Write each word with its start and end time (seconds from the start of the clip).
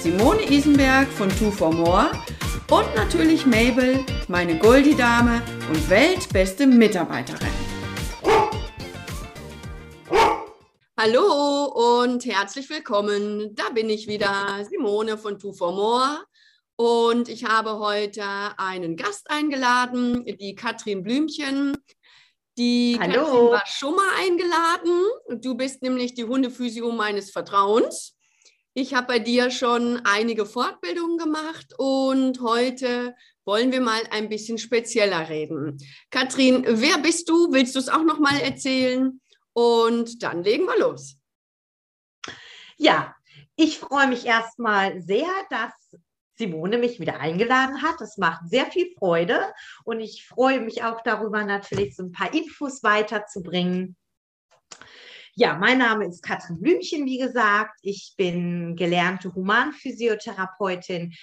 Simone 0.00 0.48
Isenberg 0.48 1.08
von 1.08 1.28
Two 1.28 1.50
for 1.50 1.72
More 1.72 2.12
und 2.70 2.94
natürlich 2.94 3.44
Mabel, 3.46 4.04
meine 4.28 4.56
Goldie-Dame 4.56 5.42
und 5.68 5.90
weltbeste 5.90 6.68
Mitarbeiterin. 6.68 7.48
Hallo 10.96 12.00
und 12.00 12.24
herzlich 12.24 12.70
willkommen. 12.70 13.56
Da 13.56 13.70
bin 13.70 13.90
ich 13.90 14.06
wieder, 14.06 14.64
Simone 14.70 15.18
von 15.18 15.36
Two 15.36 15.52
for 15.52 15.72
More. 15.72 16.24
Und 16.76 17.28
ich 17.28 17.44
habe 17.44 17.80
heute 17.80 18.22
einen 18.56 18.94
Gast 18.94 19.28
eingeladen, 19.28 20.24
die 20.24 20.54
Katrin 20.54 21.02
Blümchen. 21.02 21.76
Die 22.56 22.96
Hallo. 23.00 23.24
Katrin 23.24 23.50
war 23.50 23.66
schon 23.66 23.96
mal 23.96 24.10
eingeladen. 24.20 25.42
Du 25.42 25.56
bist 25.56 25.82
nämlich 25.82 26.14
die 26.14 26.24
Hundephysio 26.24 26.92
meines 26.92 27.32
Vertrauens. 27.32 28.14
Ich 28.80 28.94
habe 28.94 29.08
bei 29.08 29.18
dir 29.18 29.50
schon 29.50 30.02
einige 30.04 30.46
Fortbildungen 30.46 31.18
gemacht 31.18 31.74
und 31.78 32.40
heute 32.40 33.16
wollen 33.44 33.72
wir 33.72 33.80
mal 33.80 34.00
ein 34.12 34.28
bisschen 34.28 34.56
spezieller 34.56 35.28
reden. 35.28 35.78
Katrin, 36.12 36.64
wer 36.64 36.98
bist 36.98 37.28
du? 37.28 37.52
Willst 37.52 37.74
du 37.74 37.80
es 37.80 37.88
auch 37.88 38.04
noch 38.04 38.20
mal 38.20 38.38
erzählen? 38.38 39.20
Und 39.52 40.22
dann 40.22 40.44
legen 40.44 40.66
wir 40.66 40.78
los. 40.78 41.16
Ja, 42.76 43.16
ich 43.56 43.80
freue 43.80 44.06
mich 44.06 44.24
erstmal 44.24 45.02
sehr, 45.02 45.26
dass 45.50 45.72
Simone 46.36 46.78
mich 46.78 47.00
wieder 47.00 47.18
eingeladen 47.18 47.82
hat. 47.82 48.00
Das 48.00 48.16
macht 48.16 48.48
sehr 48.48 48.66
viel 48.66 48.94
Freude 48.96 49.40
und 49.82 49.98
ich 49.98 50.24
freue 50.24 50.60
mich 50.60 50.84
auch 50.84 51.00
darüber, 51.02 51.42
natürlich 51.42 51.96
so 51.96 52.04
ein 52.04 52.12
paar 52.12 52.32
Infos 52.32 52.84
weiterzubringen. 52.84 53.96
Ja, 55.40 55.54
mein 55.54 55.78
Name 55.78 56.04
ist 56.04 56.24
Katrin 56.24 56.60
Blümchen, 56.60 57.06
wie 57.06 57.18
gesagt. 57.18 57.78
Ich 57.82 58.14
bin 58.16 58.74
gelernte 58.74 59.32
Humanphysiotherapeutin, 59.32 61.14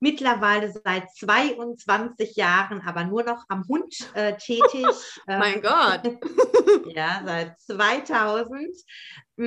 mittlerweile 0.00 0.72
seit 0.72 1.14
22 1.14 2.34
Jahren, 2.36 2.80
aber 2.80 3.04
nur 3.04 3.24
noch 3.24 3.44
am 3.48 3.68
Hund 3.68 3.94
äh, 4.14 4.38
tätig. 4.38 4.86
mein 5.26 5.60
Gott. 5.60 6.00
ja, 6.96 7.20
seit 7.26 7.60
2000 7.60 8.74
mh, 9.36 9.46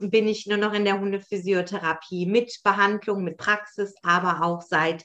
mm, 0.00 0.10
bin 0.10 0.26
ich 0.26 0.48
nur 0.48 0.58
noch 0.58 0.72
in 0.72 0.84
der 0.84 0.98
Hundephysiotherapie 0.98 2.26
mit 2.26 2.52
Behandlung, 2.64 3.22
mit 3.22 3.36
Praxis, 3.36 3.94
aber 4.02 4.42
auch 4.42 4.62
seit 4.62 5.04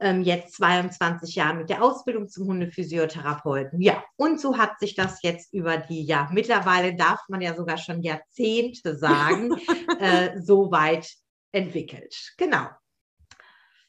ähm, 0.00 0.22
jetzt 0.22 0.54
22 0.54 1.34
Jahren 1.34 1.58
mit 1.58 1.70
der 1.70 1.82
Ausbildung 1.82 2.28
zum 2.28 2.48
Hundephysiotherapeuten. 2.48 3.80
Ja, 3.80 4.02
und 4.16 4.40
so 4.40 4.56
hat 4.56 4.80
sich 4.80 4.94
das 4.94 5.22
jetzt 5.22 5.52
über 5.52 5.76
die, 5.76 6.04
ja, 6.04 6.28
mittlerweile 6.32 6.96
darf 6.96 7.20
man 7.28 7.40
ja 7.42 7.54
sogar 7.54 7.78
schon 7.78 8.02
Jahrzehnte 8.02 8.96
sagen, 8.96 9.54
äh, 10.00 10.40
so 10.40 10.70
weit 10.70 11.08
entwickelt. 11.52 12.14
Genau. 12.38 12.66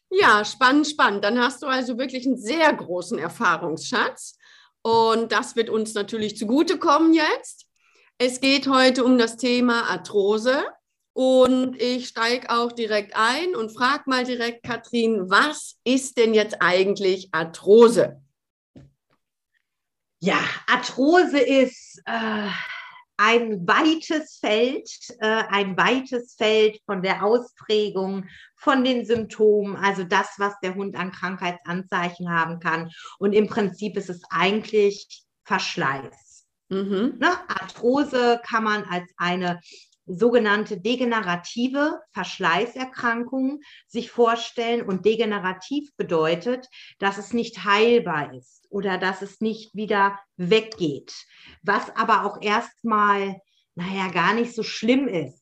Ja, 0.09 0.43
spannend, 0.43 0.87
spannend. 0.87 1.23
Dann 1.23 1.39
hast 1.39 1.63
du 1.63 1.67
also 1.67 1.97
wirklich 1.97 2.25
einen 2.25 2.37
sehr 2.37 2.71
großen 2.73 3.17
Erfahrungsschatz. 3.17 4.37
Und 4.81 5.31
das 5.31 5.55
wird 5.55 5.69
uns 5.69 5.93
natürlich 5.93 6.37
zugutekommen 6.37 7.13
jetzt. 7.13 7.67
Es 8.17 8.41
geht 8.41 8.67
heute 8.67 9.05
um 9.05 9.17
das 9.17 9.37
Thema 9.37 9.89
Arthrose. 9.89 10.63
Und 11.13 11.75
ich 11.81 12.07
steige 12.07 12.49
auch 12.49 12.71
direkt 12.71 13.15
ein 13.15 13.55
und 13.55 13.75
frage 13.75 14.03
mal 14.05 14.23
direkt, 14.23 14.63
Katrin, 14.63 15.29
was 15.29 15.77
ist 15.83 16.17
denn 16.17 16.33
jetzt 16.33 16.61
eigentlich 16.61 17.29
Arthrose? 17.33 18.21
Ja, 20.19 20.39
Arthrose 20.67 21.39
ist 21.39 22.01
äh, 22.05 22.47
ein 23.17 23.67
weites 23.67 24.37
Feld, 24.39 24.89
äh, 25.19 25.43
ein 25.49 25.75
weites 25.75 26.35
Feld 26.35 26.79
von 26.85 27.01
der 27.01 27.23
Ausprägung, 27.23 28.25
von 28.55 28.83
den 28.83 29.05
Symptomen, 29.05 29.75
also 29.75 30.03
das, 30.03 30.35
was 30.37 30.59
der 30.61 30.75
Hund 30.75 30.95
an 30.95 31.11
Krankheitsanzeichen 31.11 32.29
haben 32.29 32.59
kann. 32.59 32.91
Und 33.19 33.33
im 33.33 33.47
Prinzip 33.47 33.97
ist 33.97 34.09
es 34.09 34.21
eigentlich 34.29 35.23
Verschleiß. 35.43 36.47
Mhm. 36.69 37.17
Ne? 37.19 37.29
Arthrose 37.49 38.39
kann 38.47 38.63
man 38.63 38.85
als 38.85 39.11
eine 39.17 39.59
sogenannte 40.13 40.79
degenerative 40.79 41.99
Verschleißerkrankung 42.13 43.61
sich 43.87 44.11
vorstellen. 44.11 44.83
Und 44.83 45.05
degenerativ 45.05 45.95
bedeutet, 45.97 46.67
dass 46.99 47.17
es 47.17 47.33
nicht 47.33 47.63
heilbar 47.63 48.33
ist 48.33 48.67
oder 48.69 48.97
dass 48.97 49.21
es 49.21 49.41
nicht 49.41 49.75
wieder 49.75 50.19
weggeht. 50.37 51.13
Was 51.61 51.95
aber 51.95 52.25
auch 52.25 52.41
erstmal, 52.41 53.41
naja, 53.75 54.09
gar 54.09 54.33
nicht 54.33 54.53
so 54.53 54.63
schlimm 54.63 55.07
ist. 55.07 55.39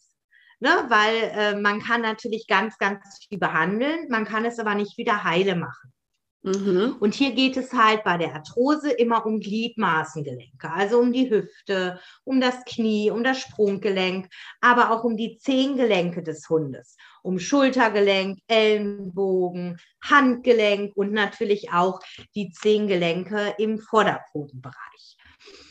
Ne, 0.62 0.70
weil 0.90 1.16
äh, 1.16 1.56
man 1.56 1.82
kann 1.82 2.02
natürlich 2.02 2.46
ganz, 2.46 2.78
ganz 2.78 3.00
viel 3.30 3.38
behandeln, 3.38 4.10
man 4.10 4.26
kann 4.26 4.44
es 4.44 4.60
aber 4.60 4.76
nicht 4.76 4.98
wieder 4.98 5.24
heile 5.24 5.56
machen. 5.56 5.94
Mhm. 6.42 6.96
Und 7.00 7.14
hier 7.14 7.32
geht 7.32 7.58
es 7.58 7.74
halt 7.74 8.04
bei 8.06 8.18
der 8.18 8.34
Arthrose 8.34 8.92
immer 8.92 9.26
um 9.26 9.42
Gliedmaßengelenke, 9.42 10.72
also 10.72 11.00
um 11.00 11.12
die 11.12 11.30
Hüfte, 11.30 12.00
um 12.24 12.40
das 12.40 12.64
Knie, 12.66 13.12
um 13.12 13.24
das 13.24 13.42
Sprunggelenk, 13.42 14.30
aber 14.62 14.92
auch 14.92 15.04
um 15.04 15.18
die 15.18 15.38
Zehengelenke 15.38 16.24
des 16.24 16.48
Hundes, 16.50 16.96
um 17.24 17.40
Schultergelenk, 17.40 18.40
Ellenbogen, 18.48 19.80
Handgelenk 20.02 20.96
und 20.96 21.12
natürlich 21.12 21.74
auch 21.74 22.00
die 22.36 22.52
Zehengelenke 22.52 23.56
im 23.58 23.78
Vorderpfotenbereich. 23.78 25.18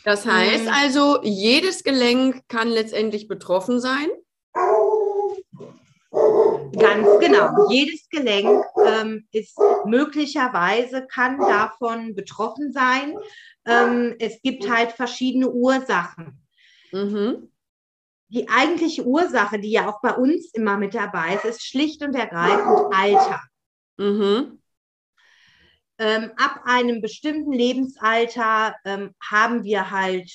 Das 0.04 0.26
heißt 0.26 0.64
mhm. 0.64 0.72
also, 0.72 1.22
jedes 1.22 1.82
Gelenk 1.82 2.46
kann 2.48 2.68
letztendlich 2.68 3.26
betroffen 3.26 3.80
sein? 3.80 4.08
Ganz 6.78 7.08
genau. 7.20 7.70
Jedes 7.70 8.08
Gelenk 8.08 8.64
ähm, 8.86 9.26
ist 9.32 9.58
möglicherweise, 9.84 11.06
kann 11.06 11.38
davon 11.38 12.14
betroffen 12.14 12.72
sein. 12.72 13.16
Ähm, 13.64 14.14
es 14.18 14.40
gibt 14.42 14.68
halt 14.70 14.92
verschiedene 14.92 15.50
Ursachen. 15.50 16.46
Mhm. 16.92 17.50
Die 18.28 18.48
eigentliche 18.48 19.04
Ursache, 19.04 19.58
die 19.58 19.70
ja 19.70 19.88
auch 19.88 20.00
bei 20.02 20.12
uns 20.14 20.52
immer 20.52 20.76
mit 20.76 20.94
dabei 20.94 21.34
ist, 21.34 21.44
ist 21.44 21.66
schlicht 21.66 22.02
und 22.02 22.14
ergreifend 22.14 22.94
Alter. 22.94 23.40
Mhm. 23.96 24.60
Ähm, 25.98 26.30
ab 26.36 26.60
einem 26.64 27.00
bestimmten 27.00 27.52
Lebensalter 27.52 28.76
ähm, 28.84 29.14
haben 29.20 29.64
wir 29.64 29.90
halt 29.90 30.30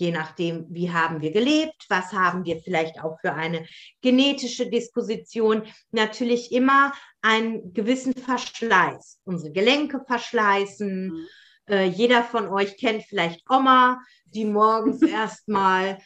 je 0.00 0.10
nachdem, 0.10 0.66
wie 0.70 0.90
haben 0.90 1.20
wir 1.20 1.30
gelebt, 1.30 1.86
was 1.88 2.12
haben 2.12 2.44
wir 2.44 2.58
vielleicht 2.60 3.00
auch 3.02 3.20
für 3.20 3.34
eine 3.34 3.66
genetische 4.00 4.68
Disposition, 4.68 5.62
natürlich 5.92 6.50
immer 6.52 6.92
einen 7.20 7.72
gewissen 7.74 8.14
Verschleiß. 8.14 9.20
Unsere 9.24 9.52
Gelenke 9.52 10.02
verschleißen. 10.06 11.08
Mhm. 11.08 11.26
Äh, 11.68 11.84
jeder 11.84 12.24
von 12.24 12.48
euch 12.48 12.78
kennt 12.78 13.04
vielleicht 13.04 13.48
Oma, 13.48 14.00
die 14.24 14.46
morgens 14.46 15.02
erstmal 15.20 15.98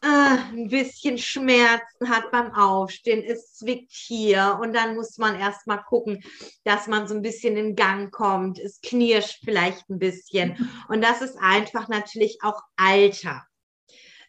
ein 0.00 0.68
bisschen 0.68 1.18
Schmerzen 1.18 2.08
hat 2.08 2.30
beim 2.30 2.52
Aufstehen, 2.54 3.24
es 3.24 3.54
zwickt 3.54 3.90
hier 3.90 4.58
und 4.62 4.72
dann 4.72 4.94
muss 4.94 5.18
man 5.18 5.38
erstmal 5.38 5.82
gucken, 5.82 6.22
dass 6.64 6.86
man 6.86 7.08
so 7.08 7.14
ein 7.14 7.22
bisschen 7.22 7.56
in 7.56 7.74
Gang 7.74 8.12
kommt, 8.12 8.58
es 8.58 8.80
knirscht 8.80 9.40
vielleicht 9.44 9.88
ein 9.90 9.98
bisschen 9.98 10.56
und 10.88 11.02
das 11.02 11.22
ist 11.22 11.36
einfach 11.40 11.88
natürlich 11.88 12.38
auch 12.42 12.60
Alter. 12.76 13.44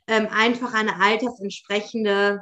Ähm, 0.07 0.27
einfach 0.31 0.73
eine 0.73 0.99
altersentsprechende 0.99 2.41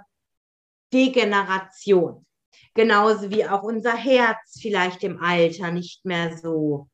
Degeneration. 0.93 2.25
Genauso 2.73 3.29
wie 3.29 3.45
auch 3.45 3.63
unser 3.63 3.95
Herz 3.95 4.59
vielleicht 4.61 5.03
im 5.03 5.21
Alter 5.21 5.71
nicht 5.71 6.05
mehr 6.05 6.37
so 6.37 6.87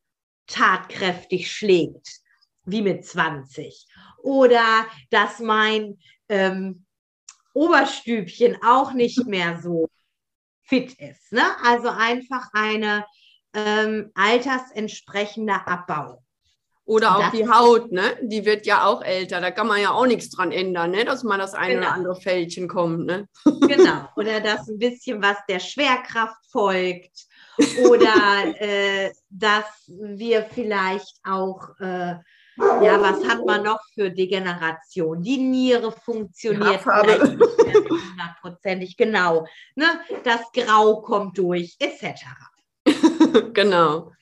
tatkräftig 0.46 1.50
schlägt 1.50 2.08
wie 2.64 2.82
mit 2.82 3.04
20. 3.04 3.86
Oder 4.24 4.86
dass 5.10 5.38
mein 5.38 5.98
ähm, 6.30 6.86
Oberstübchen 7.52 8.56
auch 8.64 8.92
nicht 8.92 9.26
mehr 9.26 9.60
so 9.60 9.88
fit 10.62 10.94
ist. 10.94 11.30
Ne? 11.30 11.42
Also 11.62 11.88
einfach 11.88 12.48
eine 12.54 13.04
ähm, 13.52 14.10
altersentsprechender 14.14 15.68
Abbau. 15.68 16.22
Oder 16.86 17.16
auch 17.16 17.30
die 17.30 17.48
Haut, 17.48 17.92
ne? 17.92 18.18
Die 18.20 18.44
wird 18.44 18.66
ja 18.66 18.84
auch 18.84 19.00
älter. 19.00 19.40
Da 19.40 19.50
kann 19.50 19.66
man 19.66 19.80
ja 19.80 19.92
auch 19.92 20.04
nichts 20.04 20.28
dran 20.28 20.52
ändern, 20.52 20.90
ne? 20.90 21.06
Dass 21.06 21.22
mal 21.22 21.38
das 21.38 21.54
eine 21.54 21.76
genau. 21.76 21.86
oder 21.86 21.94
andere 21.94 22.20
Fältchen 22.20 22.68
kommt, 22.68 23.06
ne? 23.06 23.26
Genau. 23.44 24.06
Oder 24.16 24.40
dass 24.40 24.68
ein 24.68 24.78
bisschen 24.78 25.22
was 25.22 25.38
der 25.48 25.60
Schwerkraft 25.60 26.44
folgt. 26.50 27.24
Oder 27.88 28.54
äh, 28.60 29.12
dass 29.30 29.64
wir 29.86 30.44
vielleicht 30.44 31.16
auch, 31.24 31.70
äh, 31.80 32.16
ja, 32.56 33.00
was 33.00 33.26
hat 33.26 33.44
man 33.44 33.64
noch 33.64 33.80
für 33.94 34.10
Degeneration? 34.10 35.22
Die 35.22 35.38
Niere 35.38 35.90
funktioniert 35.92 36.84
hundertprozentig, 36.84 38.96
genau. 38.96 39.46
Ne? 39.74 39.86
Das 40.22 40.52
Grau 40.52 41.00
kommt 41.00 41.36
durch, 41.38 41.74
etc. 41.78 42.24
genau. 43.52 44.12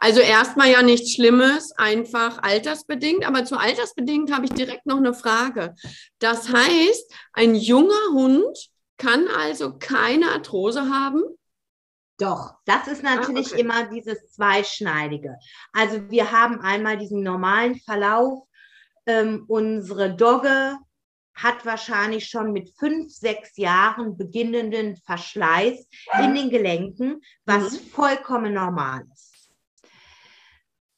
Also 0.00 0.20
erstmal 0.20 0.70
ja 0.70 0.82
nichts 0.82 1.12
Schlimmes, 1.12 1.72
einfach 1.76 2.40
altersbedingt. 2.42 3.26
Aber 3.26 3.44
zu 3.44 3.58
altersbedingt 3.58 4.32
habe 4.32 4.46
ich 4.46 4.52
direkt 4.52 4.86
noch 4.86 4.98
eine 4.98 5.12
Frage. 5.12 5.74
Das 6.20 6.52
heißt, 6.52 7.12
ein 7.32 7.56
junger 7.56 8.12
Hund 8.12 8.56
kann 8.96 9.26
also 9.28 9.76
keine 9.78 10.30
Arthrose 10.32 10.88
haben? 10.88 11.22
Doch, 12.18 12.54
das 12.64 12.88
ist 12.88 13.04
natürlich 13.04 13.48
ah, 13.48 13.52
okay. 13.52 13.60
immer 13.60 13.84
dieses 13.90 14.32
Zweischneidige. 14.32 15.36
Also 15.72 16.10
wir 16.10 16.32
haben 16.32 16.60
einmal 16.60 16.98
diesen 16.98 17.22
normalen 17.22 17.76
Verlauf. 17.76 18.42
Ähm, 19.06 19.44
unsere 19.46 20.14
Dogge 20.14 20.76
hat 21.34 21.64
wahrscheinlich 21.64 22.28
schon 22.28 22.52
mit 22.52 22.74
fünf, 22.76 23.12
sechs 23.12 23.56
Jahren 23.56 24.16
beginnenden 24.16 24.96
Verschleiß 24.96 25.86
in 26.20 26.34
den 26.34 26.50
Gelenken, 26.50 27.22
was 27.44 27.72
mhm. 27.72 27.86
vollkommen 27.90 28.54
normal 28.54 29.04
ist. 29.14 29.27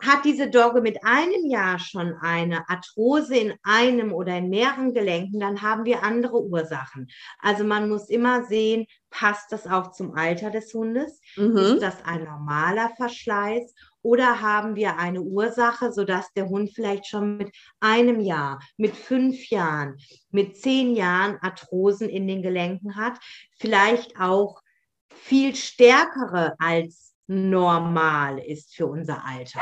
Hat 0.00 0.24
diese 0.24 0.48
Dogge 0.48 0.80
mit 0.80 1.04
einem 1.04 1.46
Jahr 1.46 1.78
schon 1.78 2.14
eine 2.20 2.68
Arthrose 2.68 3.36
in 3.36 3.54
einem 3.62 4.12
oder 4.12 4.38
in 4.38 4.48
mehreren 4.48 4.94
Gelenken, 4.94 5.40
dann 5.40 5.60
haben 5.60 5.84
wir 5.84 6.02
andere 6.02 6.42
Ursachen. 6.42 7.08
Also 7.38 7.64
man 7.64 7.88
muss 7.88 8.08
immer 8.08 8.44
sehen, 8.44 8.86
passt 9.10 9.52
das 9.52 9.66
auch 9.66 9.90
zum 9.90 10.14
Alter 10.14 10.50
des 10.50 10.72
Hundes? 10.72 11.20
Mhm. 11.36 11.56
Ist 11.56 11.82
das 11.82 12.04
ein 12.04 12.24
normaler 12.24 12.90
Verschleiß? 12.96 13.74
Oder 14.02 14.40
haben 14.40 14.76
wir 14.76 14.96
eine 14.96 15.20
Ursache, 15.20 15.92
sodass 15.92 16.32
der 16.32 16.48
Hund 16.48 16.70
vielleicht 16.74 17.06
schon 17.06 17.36
mit 17.36 17.54
einem 17.80 18.20
Jahr, 18.20 18.60
mit 18.78 18.96
fünf 18.96 19.50
Jahren, 19.50 19.98
mit 20.30 20.56
zehn 20.56 20.96
Jahren 20.96 21.36
Arthrosen 21.42 22.08
in 22.08 22.26
den 22.26 22.42
Gelenken 22.42 22.96
hat? 22.96 23.18
Vielleicht 23.58 24.18
auch 24.18 24.62
viel 25.10 25.54
stärkere 25.54 26.54
als 26.58 27.09
normal 27.30 28.40
ist 28.40 28.74
für 28.74 28.86
unser 28.86 29.24
Alter. 29.24 29.60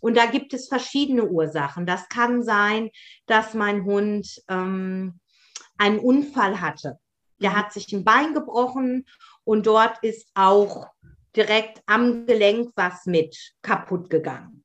Und 0.00 0.16
da 0.16 0.26
gibt 0.26 0.54
es 0.54 0.68
verschiedene 0.68 1.24
Ursachen. 1.24 1.84
Das 1.84 2.08
kann 2.08 2.44
sein, 2.44 2.90
dass 3.26 3.54
mein 3.54 3.84
Hund 3.84 4.40
ähm, 4.48 5.18
einen 5.76 5.98
Unfall 5.98 6.60
hatte. 6.60 7.00
Der 7.40 7.56
hat 7.56 7.72
sich 7.72 7.92
ein 7.92 8.04
Bein 8.04 8.34
gebrochen 8.34 9.04
und 9.42 9.66
dort 9.66 9.98
ist 10.04 10.28
auch 10.34 10.86
direkt 11.34 11.82
am 11.86 12.24
Gelenk 12.26 12.70
was 12.76 13.04
mit 13.06 13.36
kaputt 13.62 14.10
gegangen. 14.10 14.64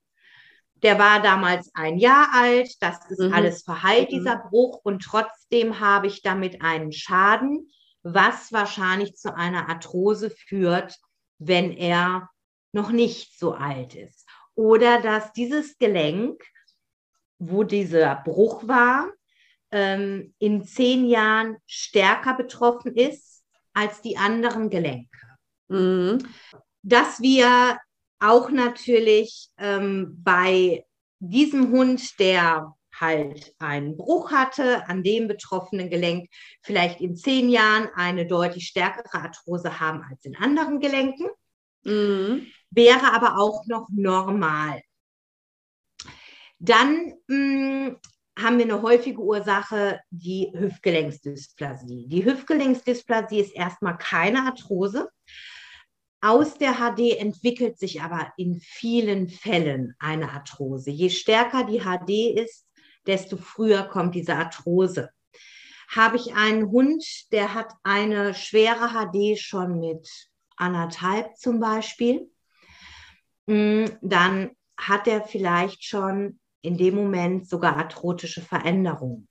Der 0.83 0.99
war 0.99 1.23
damals 1.23 1.71
ein 1.73 1.97
Jahr 1.97 2.27
alt, 2.35 2.69
das 2.81 3.09
ist 3.09 3.19
mhm. 3.19 3.33
alles 3.33 3.63
verheilt, 3.63 4.11
mhm. 4.11 4.17
dieser 4.17 4.37
Bruch, 4.37 4.79
und 4.83 5.01
trotzdem 5.01 5.79
habe 5.79 6.05
ich 6.05 6.21
damit 6.21 6.61
einen 6.61 6.91
Schaden, 6.91 7.67
was 8.03 8.51
wahrscheinlich 8.51 9.15
zu 9.15 9.35
einer 9.35 9.69
Arthrose 9.69 10.29
führt, 10.29 10.99
wenn 11.39 11.71
er 11.71 12.29
noch 12.73 12.91
nicht 12.91 13.39
so 13.39 13.53
alt 13.53 13.95
ist. 13.95 14.27
Oder 14.55 15.01
dass 15.01 15.31
dieses 15.33 15.77
Gelenk, 15.77 16.43
wo 17.39 17.63
dieser 17.63 18.15
Bruch 18.15 18.67
war, 18.67 19.09
ähm, 19.71 20.33
in 20.39 20.63
zehn 20.63 21.05
Jahren 21.05 21.57
stärker 21.65 22.35
betroffen 22.35 22.95
ist 22.95 23.43
als 23.73 24.01
die 24.01 24.17
anderen 24.17 24.69
Gelenke. 24.69 25.17
Mhm. 25.67 26.19
Dass 26.83 27.21
wir 27.21 27.79
auch 28.19 28.49
natürlich 28.51 29.49
ähm, 29.57 30.19
bei 30.23 30.85
diesem 31.19 31.71
Hund, 31.71 32.19
der 32.19 32.73
halt 32.99 33.55
einen 33.57 33.97
Bruch 33.97 34.31
hatte, 34.31 34.87
an 34.87 35.03
dem 35.03 35.27
betroffenen 35.27 35.89
Gelenk 35.89 36.29
vielleicht 36.61 37.01
in 37.01 37.15
zehn 37.15 37.49
Jahren 37.49 37.89
eine 37.95 38.27
deutlich 38.27 38.67
stärkere 38.67 39.19
Arthrose 39.19 39.79
haben 39.79 40.03
als 40.09 40.23
in 40.25 40.35
anderen 40.35 40.79
Gelenken. 40.79 41.27
Mhm 41.83 42.47
wäre 42.75 43.13
aber 43.13 43.37
auch 43.37 43.65
noch 43.67 43.87
normal. 43.91 44.81
Dann 46.59 47.13
mh, 47.27 47.87
hm, 47.87 47.97
haben 48.39 48.57
wir 48.57 48.65
eine 48.65 48.81
häufige 48.81 49.19
Ursache, 49.19 49.99
die 50.09 50.51
Hüftgelenksdysplasie. 50.53 52.07
Die 52.07 52.25
Hüftgelenksdysplasie 52.25 53.41
ist 53.41 53.55
erstmal 53.55 53.97
keine 53.97 54.43
Arthrose. 54.43 55.09
Aus 56.19 56.57
der 56.57 56.75
HD 56.75 57.17
entwickelt 57.19 57.77
sich 57.77 58.01
aber 58.01 58.31
in 58.37 58.59
vielen 58.59 59.29
Fällen 59.29 59.93
eine 59.99 60.31
Arthrose. 60.31 60.89
Je 60.89 61.09
stärker 61.09 61.65
die 61.65 61.81
HD 61.81 62.39
ist, 62.39 62.65
desto 63.05 63.37
früher 63.37 63.83
kommt 63.83 64.15
diese 64.15 64.35
Arthrose. 64.35 65.09
Habe 65.89 66.15
ich 66.15 66.33
einen 66.33 66.71
Hund, 66.71 67.05
der 67.31 67.53
hat 67.53 67.73
eine 67.83 68.33
schwere 68.33 68.93
HD 68.93 69.37
schon 69.37 69.79
mit 69.79 70.09
anderthalb 70.57 71.37
zum 71.37 71.59
Beispiel, 71.59 72.29
Mm, 73.47 73.85
dann 74.01 74.51
hat 74.77 75.07
er 75.07 75.21
vielleicht 75.21 75.83
schon 75.83 76.39
in 76.61 76.77
dem 76.77 76.95
Moment 76.95 77.47
sogar 77.47 77.77
arthrotische 77.77 78.41
Veränderungen. 78.41 79.27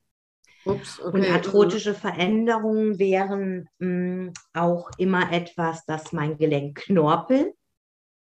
Ups, 0.64 1.00
okay. 1.00 1.16
Und 1.16 1.30
arthrotische 1.30 1.94
Veränderungen 1.94 2.98
wären 2.98 3.68
mh, 3.78 3.88
mm, 3.88 4.32
auch 4.54 4.90
immer 4.98 5.32
etwas, 5.32 5.84
dass 5.86 6.12
mein 6.12 6.36
Gelenkknorpel 6.36 7.54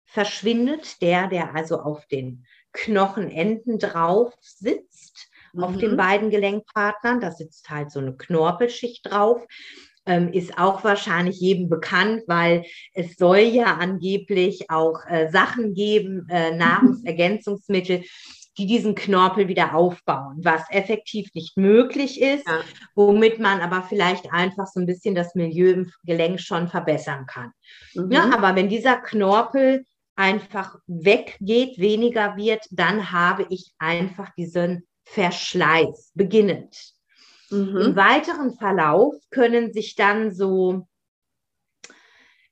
verschwindet, 0.07 1.03
der, 1.03 1.29
der 1.29 1.55
also 1.55 1.81
auf 1.81 2.07
den 2.07 2.47
Knochenenden 2.73 3.79
drauf 3.79 4.33
sitzt, 4.41 5.29
mhm. 5.53 5.65
auf 5.65 5.77
den 5.77 5.93
mhm. 5.93 5.97
beiden 5.97 6.31
Gelenkpartnern. 6.31 7.21
Da 7.21 7.33
sitzt 7.33 7.69
halt 7.69 7.91
so 7.91 7.99
eine 7.99 8.17
Knorpelschicht 8.17 9.11
drauf 9.11 9.45
ähm, 10.07 10.33
ist 10.33 10.59
auch 10.59 10.85
wahrscheinlich 10.85 11.41
jedem 11.41 11.69
bekannt, 11.69 12.23
weil 12.27 12.65
es 12.93 13.17
soll 13.17 13.39
ja 13.39 13.77
angeblich 13.77 14.71
auch 14.71 15.01
äh, 15.09 15.31
Sachen 15.31 15.75
geben, 15.75 16.27
äh, 16.31 16.51
Nahrungsergänzungsmittel, 16.57 18.05
die 18.57 18.67
diesen 18.67 18.95
Knorpel 18.95 19.49
wieder 19.49 19.75
aufbauen, 19.75 20.39
was 20.43 20.63
effektiv 20.71 21.29
nicht 21.35 21.57
möglich 21.57 22.21
ist, 22.21 22.47
ja. 22.47 22.61
womit 22.95 23.41
man 23.41 23.61
aber 23.61 23.83
vielleicht 23.83 24.33
einfach 24.33 24.67
so 24.67 24.81
ein 24.81 24.87
bisschen 24.87 25.15
das 25.15 25.35
Milieu 25.35 25.73
im 25.73 25.91
Gelenk 26.05 26.41
schon 26.41 26.69
verbessern 26.69 27.27
kann. 27.27 27.51
Mhm. 27.95 28.13
Ja, 28.13 28.31
aber 28.33 28.55
wenn 28.55 28.69
dieser 28.69 28.97
Knorpel 28.97 29.85
einfach 30.17 30.77
weggeht, 30.87 31.79
weniger 31.79 32.37
wird, 32.37 32.65
dann 32.71 33.11
habe 33.11 33.47
ich 33.51 33.73
einfach 33.79 34.33
diesen 34.37 34.87
Verschleiß 35.05 36.13
beginnend. 36.15 36.94
Mhm. 37.55 37.77
Im 37.79 37.97
weiteren 37.97 38.57
Verlauf 38.57 39.15
können 39.31 39.73
sich 39.73 39.95
dann 39.95 40.35
so 40.35 40.87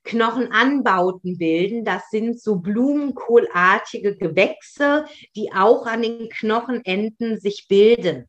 Knochenanbauten 0.04 1.38
bilden. 1.38 1.84
Das 1.84 2.10
sind 2.10 2.40
so 2.40 2.56
blumenkohlartige 2.56 4.16
Gewächse, 4.16 5.06
die 5.36 5.52
auch 5.52 5.86
an 5.86 6.02
den 6.02 6.28
Knochenenden 6.28 7.38
sich 7.38 7.66
bilden. 7.68 8.28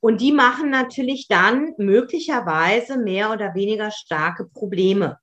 Und 0.00 0.20
die 0.20 0.32
machen 0.32 0.70
natürlich 0.70 1.26
dann 1.28 1.74
möglicherweise 1.78 2.98
mehr 2.98 3.32
oder 3.32 3.54
weniger 3.54 3.90
starke 3.90 4.46
Probleme. 4.46 5.18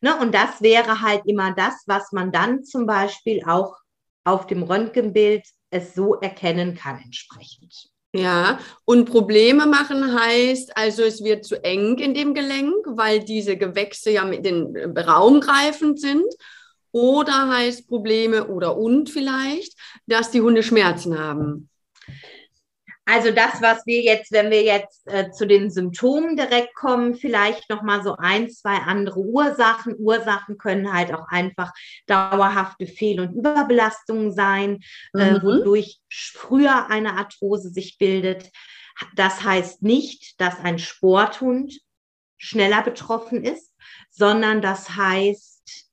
Ne? 0.00 0.18
Und 0.18 0.34
das 0.34 0.60
wäre 0.60 1.02
halt 1.02 1.22
immer 1.26 1.54
das, 1.54 1.84
was 1.86 2.12
man 2.12 2.32
dann 2.32 2.64
zum 2.64 2.86
Beispiel 2.86 3.44
auch 3.44 3.76
auf 4.24 4.46
dem 4.46 4.62
Röntgenbild 4.62 5.46
es 5.70 5.94
so 5.94 6.14
erkennen 6.14 6.74
kann 6.74 6.98
entsprechend. 6.98 7.90
Ja, 8.14 8.60
und 8.86 9.10
Probleme 9.10 9.66
machen 9.66 10.18
heißt, 10.18 10.76
also 10.76 11.02
es 11.02 11.22
wird 11.22 11.44
zu 11.44 11.62
eng 11.62 11.98
in 11.98 12.14
dem 12.14 12.32
Gelenk, 12.32 12.74
weil 12.86 13.20
diese 13.22 13.56
Gewächse 13.58 14.10
ja 14.10 14.24
mit 14.24 14.44
den 14.46 14.74
äh, 14.74 15.00
Raum 15.00 15.40
greifend 15.40 16.00
sind. 16.00 16.24
Oder 16.92 17.50
heißt 17.50 17.88
Probleme 17.88 18.46
oder 18.46 18.78
und 18.78 19.10
vielleicht, 19.10 19.74
dass 20.06 20.30
die 20.30 20.40
Hunde 20.40 20.62
Schmerzen 20.62 21.18
haben. 21.18 21.68
Also 23.08 23.30
das, 23.30 23.62
was 23.62 23.86
wir 23.86 24.02
jetzt, 24.02 24.32
wenn 24.32 24.50
wir 24.50 24.64
jetzt 24.64 25.06
äh, 25.06 25.30
zu 25.30 25.46
den 25.46 25.70
Symptomen 25.70 26.36
direkt 26.36 26.74
kommen, 26.74 27.14
vielleicht 27.14 27.70
noch 27.70 27.82
mal 27.82 28.02
so 28.02 28.16
ein, 28.16 28.50
zwei 28.50 28.78
andere 28.78 29.20
Ursachen. 29.20 29.94
Ursachen 29.96 30.58
können 30.58 30.92
halt 30.92 31.14
auch 31.14 31.28
einfach 31.28 31.72
dauerhafte 32.08 32.88
Fehl- 32.88 33.20
und 33.20 33.32
Überbelastungen 33.32 34.32
sein, 34.32 34.80
äh, 35.14 35.30
mhm. 35.30 35.36
äh, 35.36 35.42
wodurch 35.42 36.00
früher 36.10 36.90
eine 36.90 37.16
Arthrose 37.16 37.70
sich 37.70 37.96
bildet. 37.96 38.50
Das 39.14 39.44
heißt 39.44 39.82
nicht, 39.82 40.40
dass 40.40 40.58
ein 40.58 40.80
Sporthund 40.80 41.78
schneller 42.36 42.82
betroffen 42.82 43.44
ist, 43.44 43.72
sondern 44.10 44.60
das 44.60 44.96
heißt, 44.96 45.92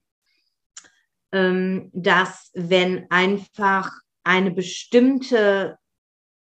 ähm, 1.32 1.92
dass 1.94 2.50
wenn 2.56 3.06
einfach 3.12 3.92
eine 4.24 4.50
bestimmte 4.50 5.78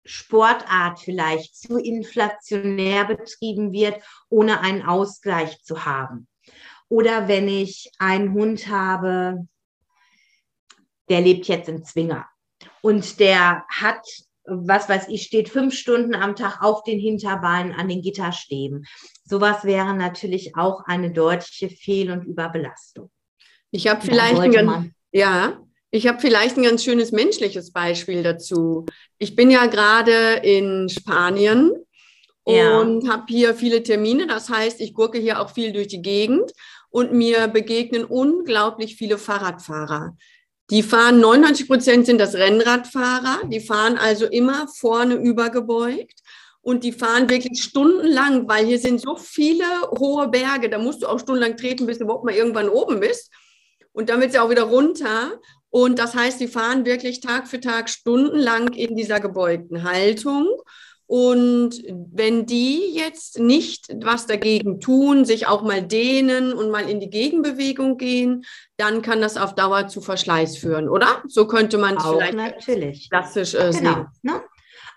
Sportart 0.08 1.00
vielleicht 1.00 1.54
zu 1.54 1.76
inflationär 1.76 3.04
betrieben 3.04 3.72
wird, 3.72 4.02
ohne 4.30 4.60
einen 4.60 4.82
Ausgleich 4.82 5.62
zu 5.62 5.84
haben. 5.84 6.26
Oder 6.88 7.28
wenn 7.28 7.48
ich 7.48 7.90
einen 7.98 8.32
Hund 8.32 8.68
habe, 8.68 9.46
der 11.10 11.20
lebt 11.20 11.46
jetzt 11.46 11.68
in 11.68 11.84
Zwinger 11.84 12.26
und 12.80 13.20
der 13.20 13.64
hat, 13.68 14.06
was 14.44 14.88
weiß 14.88 15.08
ich, 15.08 15.24
steht 15.24 15.50
fünf 15.50 15.74
Stunden 15.74 16.14
am 16.14 16.34
Tag 16.36 16.62
auf 16.62 16.82
den 16.84 16.98
Hinterbeinen 16.98 17.72
an 17.72 17.88
den 17.88 18.00
Gitterstäben. 18.00 18.86
Sowas 19.24 19.64
wäre 19.64 19.94
natürlich 19.94 20.56
auch 20.56 20.84
eine 20.86 21.12
deutliche 21.12 21.68
Fehl- 21.68 22.10
und 22.10 22.24
Überbelastung. 22.24 23.10
Ich 23.70 23.86
habe 23.86 24.00
vielleicht 24.00 24.40
ein 24.40 24.52
ganz, 24.52 24.88
ja, 25.12 25.60
ich 25.90 26.06
habe 26.06 26.20
vielleicht 26.20 26.56
ein 26.56 26.62
ganz 26.62 26.84
schönes 26.84 27.12
menschliches 27.12 27.72
Beispiel 27.72 28.22
dazu. 28.22 28.86
Ich 29.18 29.34
bin 29.34 29.50
ja 29.50 29.66
gerade 29.66 30.40
in 30.42 30.88
Spanien 30.88 31.72
ja. 32.46 32.78
und 32.78 33.08
habe 33.08 33.24
hier 33.28 33.54
viele 33.54 33.82
Termine. 33.82 34.26
Das 34.26 34.50
heißt, 34.50 34.80
ich 34.80 34.92
gurke 34.92 35.18
hier 35.18 35.40
auch 35.40 35.50
viel 35.50 35.72
durch 35.72 35.88
die 35.88 36.02
Gegend 36.02 36.52
und 36.90 37.12
mir 37.12 37.48
begegnen 37.48 38.04
unglaublich 38.04 38.96
viele 38.96 39.18
Fahrradfahrer. 39.18 40.16
Die 40.70 40.82
fahren, 40.82 41.20
99 41.20 41.66
Prozent 41.66 42.04
sind 42.04 42.18
das 42.18 42.34
Rennradfahrer, 42.34 43.46
die 43.46 43.60
fahren 43.60 43.96
also 43.96 44.26
immer 44.26 44.68
vorne 44.68 45.14
übergebeugt 45.14 46.20
und 46.60 46.84
die 46.84 46.92
fahren 46.92 47.30
wirklich 47.30 47.62
stundenlang, 47.62 48.46
weil 48.46 48.66
hier 48.66 48.78
sind 48.78 49.00
so 49.00 49.16
viele 49.16 49.64
hohe 49.98 50.28
Berge, 50.28 50.68
da 50.68 50.78
musst 50.78 51.02
du 51.02 51.06
auch 51.06 51.18
stundenlang 51.18 51.56
treten, 51.56 51.86
bis 51.86 51.96
du 51.96 52.04
überhaupt 52.04 52.26
mal 52.26 52.34
irgendwann 52.34 52.68
oben 52.68 53.00
bist. 53.00 53.32
Und 53.92 54.10
dann 54.10 54.20
wird 54.20 54.32
sie 54.32 54.38
auch 54.38 54.50
wieder 54.50 54.64
runter. 54.64 55.40
Und 55.70 55.98
das 55.98 56.14
heißt, 56.14 56.40
die 56.40 56.48
fahren 56.48 56.86
wirklich 56.86 57.20
Tag 57.20 57.48
für 57.48 57.60
Tag 57.60 57.90
stundenlang 57.90 58.72
in 58.72 58.96
dieser 58.96 59.20
gebeugten 59.20 59.84
Haltung. 59.84 60.46
Und 61.06 61.82
wenn 61.88 62.44
die 62.44 62.92
jetzt 62.94 63.38
nicht 63.38 63.88
was 64.02 64.26
dagegen 64.26 64.78
tun, 64.78 65.24
sich 65.24 65.46
auch 65.46 65.62
mal 65.62 65.82
dehnen 65.82 66.52
und 66.52 66.70
mal 66.70 66.88
in 66.88 67.00
die 67.00 67.08
Gegenbewegung 67.08 67.96
gehen, 67.96 68.44
dann 68.76 69.00
kann 69.00 69.22
das 69.22 69.38
auf 69.38 69.54
Dauer 69.54 69.88
zu 69.88 70.02
Verschleiß 70.02 70.58
führen, 70.58 70.86
oder? 70.86 71.22
So 71.26 71.46
könnte 71.46 71.78
man 71.78 71.96
es 71.96 72.04
vielleicht 72.04 72.34
natürlich. 72.34 73.08
klassisch 73.08 73.54
äh, 73.54 73.70
genau, 73.70 73.94
sehen. 73.94 74.06
Ne? 74.20 74.42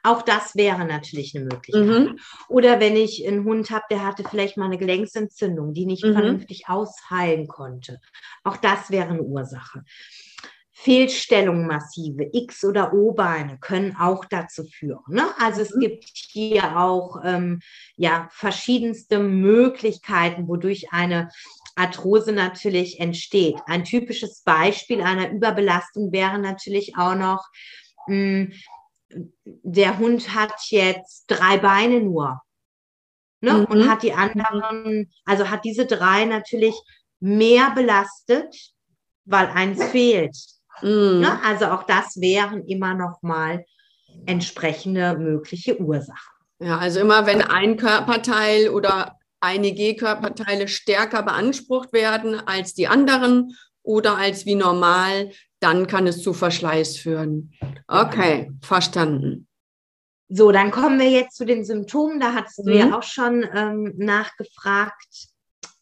Auch 0.04 0.22
das 0.24 0.56
wäre 0.56 0.84
natürlich 0.84 1.36
eine 1.36 1.46
Möglichkeit. 1.46 2.10
Mhm. 2.10 2.20
Oder 2.50 2.80
wenn 2.80 2.96
ich 2.96 3.26
einen 3.26 3.46
Hund 3.46 3.70
habe, 3.70 3.86
der 3.92 4.06
hatte 4.06 4.24
vielleicht 4.30 4.58
mal 4.58 4.66
eine 4.66 4.78
Gelenksentzündung, 4.78 5.74
die 5.74 5.86
nicht 5.86 6.04
mhm. 6.04 6.14
vernünftig 6.14 6.68
ausheilen 6.68 7.48
konnte. 7.48 8.00
Auch 8.44 8.58
das 8.58 8.90
wäre 8.90 9.10
eine 9.10 9.22
Ursache. 9.22 9.84
Fehlstellungen 10.84 11.68
massive, 11.68 12.30
X- 12.34 12.64
oder 12.64 12.94
O-Beine 12.94 13.60
können 13.60 13.96
auch 13.98 14.26
dazu 14.26 14.64
führen. 14.64 15.04
Ne? 15.10 15.26
Also 15.38 15.62
es 15.62 15.76
mhm. 15.76 15.80
gibt 15.80 16.06
hier 16.14 16.78
auch 16.78 17.22
ähm, 17.24 17.60
ja, 17.98 18.28
verschiedenste 18.32 19.20
Möglichkeiten, 19.20 20.48
wodurch 20.48 20.92
eine 20.92 21.30
Arthrose 21.76 22.32
natürlich 22.32 23.00
entsteht. 23.00 23.60
Ein 23.68 23.84
typisches 23.84 24.42
Beispiel 24.42 25.02
einer 25.02 25.30
Überbelastung 25.30 26.12
wäre 26.12 26.40
natürlich 26.40 26.98
auch 26.98 27.16
noch, 27.16 27.46
mh, 28.08 28.48
hm, 28.48 28.54
der 29.44 30.00
Hund 30.00 30.34
hat 30.34 30.54
jetzt 30.70 31.26
drei 31.28 31.58
Beine 31.58 32.00
nur 32.00 32.42
ne? 33.42 33.54
Mhm. 33.54 33.66
und 33.66 33.90
hat 33.90 34.04
die 34.04 34.14
anderen, 34.14 35.12
also 35.26 35.50
hat 35.50 35.66
diese 35.66 35.86
drei 35.86 36.26
natürlich 36.26 36.76
mehr 37.20 37.72
belastet, 37.72 38.56
weil 39.26 39.48
eins 39.48 39.84
fehlt. 39.86 40.36
Mhm. 40.82 41.20
Ne? 41.22 41.40
Also 41.44 41.66
auch 41.66 41.84
das 41.84 42.20
wären 42.20 42.66
immer 42.66 42.94
noch 42.94 43.22
mal 43.22 43.66
entsprechende 44.26 45.18
mögliche 45.18 45.80
Ursachen. 45.80 46.32
Ja, 46.60 46.78
also 46.78 47.00
immer 47.00 47.26
wenn 47.26 47.42
ein 47.42 47.78
Körperteil 47.78 48.70
oder 48.70 49.18
einige 49.40 49.96
Körperteile 49.96 50.68
stärker 50.68 51.24
beansprucht 51.24 51.92
werden 51.92 52.40
als 52.48 52.74
die 52.74 52.88
anderen 52.88 53.58
oder 53.84 54.18
als 54.18 54.46
wie 54.46 54.56
normal, 54.56 55.32
dann 55.60 55.88
kann 55.88 56.08
es 56.08 56.22
zu 56.22 56.34
Verschleiß 56.34 56.98
führen. 56.98 57.54
Okay, 57.88 58.52
verstanden. 58.62 59.48
So, 60.30 60.52
dann 60.52 60.72
kommen 60.72 61.00
wir 61.00 61.10
jetzt 61.10 61.36
zu 61.36 61.46
den 61.46 61.66
Symptomen. 61.66 62.20
Da 62.20 62.34
hattest 62.34 62.60
du 62.60 62.72
ja 62.72 62.86
mhm. 62.86 62.94
auch 62.94 63.04
schon 63.04 63.46
ähm, 63.54 63.94
nachgefragt. 63.98 65.28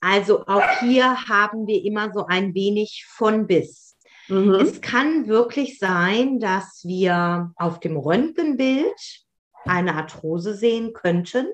Also 0.01 0.45
auch 0.47 0.79
hier 0.79 1.27
haben 1.27 1.67
wir 1.67 1.83
immer 1.83 2.11
so 2.13 2.25
ein 2.25 2.53
wenig 2.55 3.05
von 3.09 3.47
bis. 3.47 3.88
Mhm. 4.29 4.53
Es 4.55 4.81
kann 4.81 5.27
wirklich 5.27 5.79
sein, 5.79 6.39
dass 6.39 6.83
wir 6.85 7.51
auf 7.55 7.79
dem 7.79 7.97
Röntgenbild 7.97 9.25
eine 9.65 9.95
Arthrose 9.95 10.55
sehen 10.55 10.93
könnten, 10.93 11.47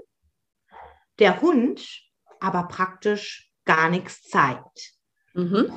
der 1.20 1.42
Hund 1.42 1.88
aber 2.40 2.68
praktisch 2.68 3.52
gar 3.66 3.90
nichts 3.90 4.24
zeigt. 4.24 4.94
Mhm. 5.34 5.72